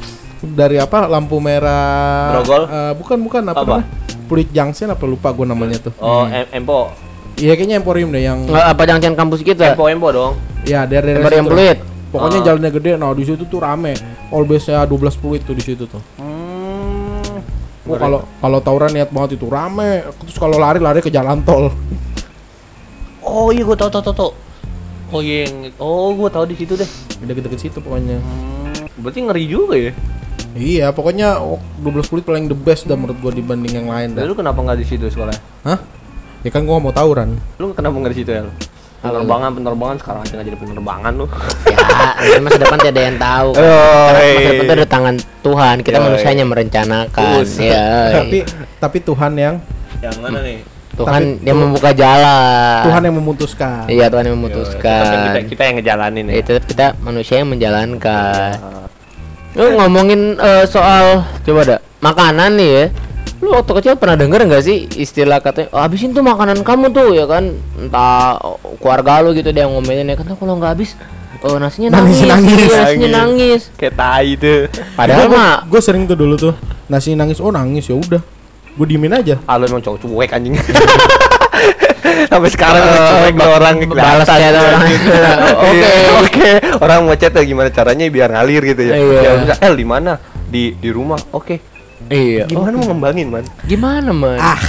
[0.41, 3.77] dari apa lampu merah eh, bukan bukan apa, Apa?
[3.83, 4.47] namanya?
[4.49, 5.93] Junction apa lupa gue namanya tuh.
[6.01, 6.89] Oh, em- Empo.
[7.35, 10.33] Iya kayaknya Emporium deh yang Nggak, apa jangan campus kita Empo Empo dong.
[10.63, 11.77] ya dari Emporium Pluit.
[12.07, 12.45] Pokoknya Ah.
[12.45, 12.91] jalannya gede.
[12.93, 13.97] Nah, di situ tuh rame.
[14.29, 15.97] All base-nya 12 Pluit tuh di situ tuh.
[16.15, 17.41] Hmm.
[17.83, 20.05] Oh, kalau kalau tawuran niat banget itu rame.
[20.21, 21.73] Terus kalau lari lari ke jalan tol.
[23.19, 24.15] Oh iya gua tahu tahu tahu.
[24.15, 24.31] tahu.
[25.09, 26.87] Oh iya, yang- oh gua tahu di situ deh.
[27.19, 28.17] Deket-deket situ pokoknya.
[28.17, 29.91] Hmm, berarti ngeri juga ya.
[30.53, 34.21] Iya, pokoknya oh, 12 Pluit paling the best dah menurut gua dibanding yang lain dah.
[34.21, 35.33] Lalu kenapa nggak di situ sekolah?
[35.63, 35.79] Hah?
[36.43, 37.39] Ya kan gua mau tawuran.
[37.55, 38.43] Lu kenapa nggak di situ ya?
[38.99, 41.25] Penerbangan penerbangan sekarang aja nggak jadi penerbangan lu.
[42.23, 43.47] Ya, masa depan tidak ada yang tahu.
[43.51, 43.59] kan.
[43.59, 44.47] Oh, Karena masa iya.
[44.47, 45.75] depan itu ada tangan Tuhan.
[45.81, 46.05] Kita Yoi.
[46.05, 47.43] manusianya merencanakan.
[47.57, 47.87] Ya.
[48.15, 48.37] Tapi
[48.79, 49.55] tapi Tuhan yang
[49.99, 50.59] Yang mana nih?
[50.93, 52.81] Tuhan tapi yang membuka jalan.
[52.85, 53.83] Tuhan yang memutuskan.
[53.87, 55.03] Iya, Tuhan yang Tapi memutuskan.
[55.09, 56.33] kita, kita yang ngejalanin ya.
[56.37, 58.53] Itu kita manusia yang menjalankan.
[58.55, 58.85] Ah,
[59.53, 62.85] Lu ngomongin eh, soal coba dah makanan nih ya.
[63.43, 67.11] Lu waktu kecil pernah denger nggak sih istilah katanya oh, habisin tuh makanan kamu tuh
[67.11, 70.71] ya kan entah oh, keluarga lu gitu dia yang ngomelin ya kan "Tuh kalau nggak
[70.73, 70.95] habis
[71.41, 72.63] oh nasinya Nangis, nangis, nangis.
[72.63, 73.61] iya, nasinya nangis.
[73.75, 74.71] Kayak tai tuh.
[74.95, 76.53] Padahal mah gue sering tuh dulu tuh
[76.85, 78.23] nasi nangis oh nangis ya udah
[78.73, 80.55] gue diemin aja Ah lu emang cowok cuek anjing.
[82.23, 84.81] Sampai sekarang Eh, lu cuek ba- orang balas chat orang.
[84.87, 85.91] Oke, Oke.
[86.17, 86.49] oke.
[86.79, 88.93] Orang mau chat ya gimana caranya biar ngalir gitu ya.
[88.93, 89.19] Iya.
[89.45, 90.15] Ya El di mana?
[90.45, 91.17] Di di rumah.
[91.31, 91.72] Oke.
[92.09, 92.43] Iya.
[92.45, 93.45] Gimana mau ngembangin, Man?
[93.63, 94.39] Gimana man?
[94.39, 94.59] ah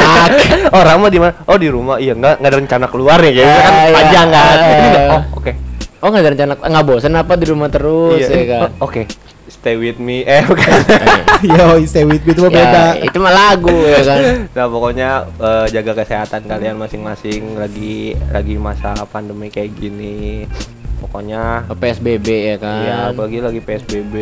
[0.72, 1.32] Orang mah di mana?
[1.44, 1.96] Oh, di rumah.
[1.96, 3.94] Iya, enggak enggak ada rencana keluar ya, kayaknya kan Ah, iya.
[3.94, 4.56] panjang kan.
[4.56, 5.10] Jadi, Ah.
[5.10, 5.52] oh, oke.
[6.00, 8.32] Oh nggak ada rencana nggak bosan apa di rumah terus Iya.
[8.32, 8.60] ya kan?
[8.78, 9.02] Oh, Oke.
[9.50, 10.22] Stay with me.
[10.22, 10.70] Eh, bukan.
[11.50, 14.18] yo stay with me itu mah beda ya, itu mah lagu ya kan.
[14.56, 20.46] Nah pokoknya eh, jaga kesehatan kalian masing-masing lagi lagi masa pandemi kayak gini.
[21.00, 22.82] Pokoknya PSBB ya kan.
[22.82, 24.14] ya apalagi lagi PSBB.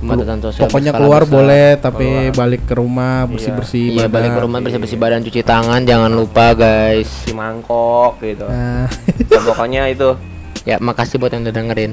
[0.00, 1.32] Pembatasan sosial pokoknya keluar besar.
[1.32, 2.34] boleh tapi Keluar.
[2.34, 6.08] balik ke rumah bersih bersih Iya balik ke rumah bersih bersih badan cuci tangan jangan
[6.08, 7.06] lupa guys.
[7.22, 8.44] Si mangkok gitu.
[8.44, 8.88] Nah,
[9.22, 10.16] Ya, pokoknya itu
[10.64, 11.92] Ya makasih buat yang udah dengerin.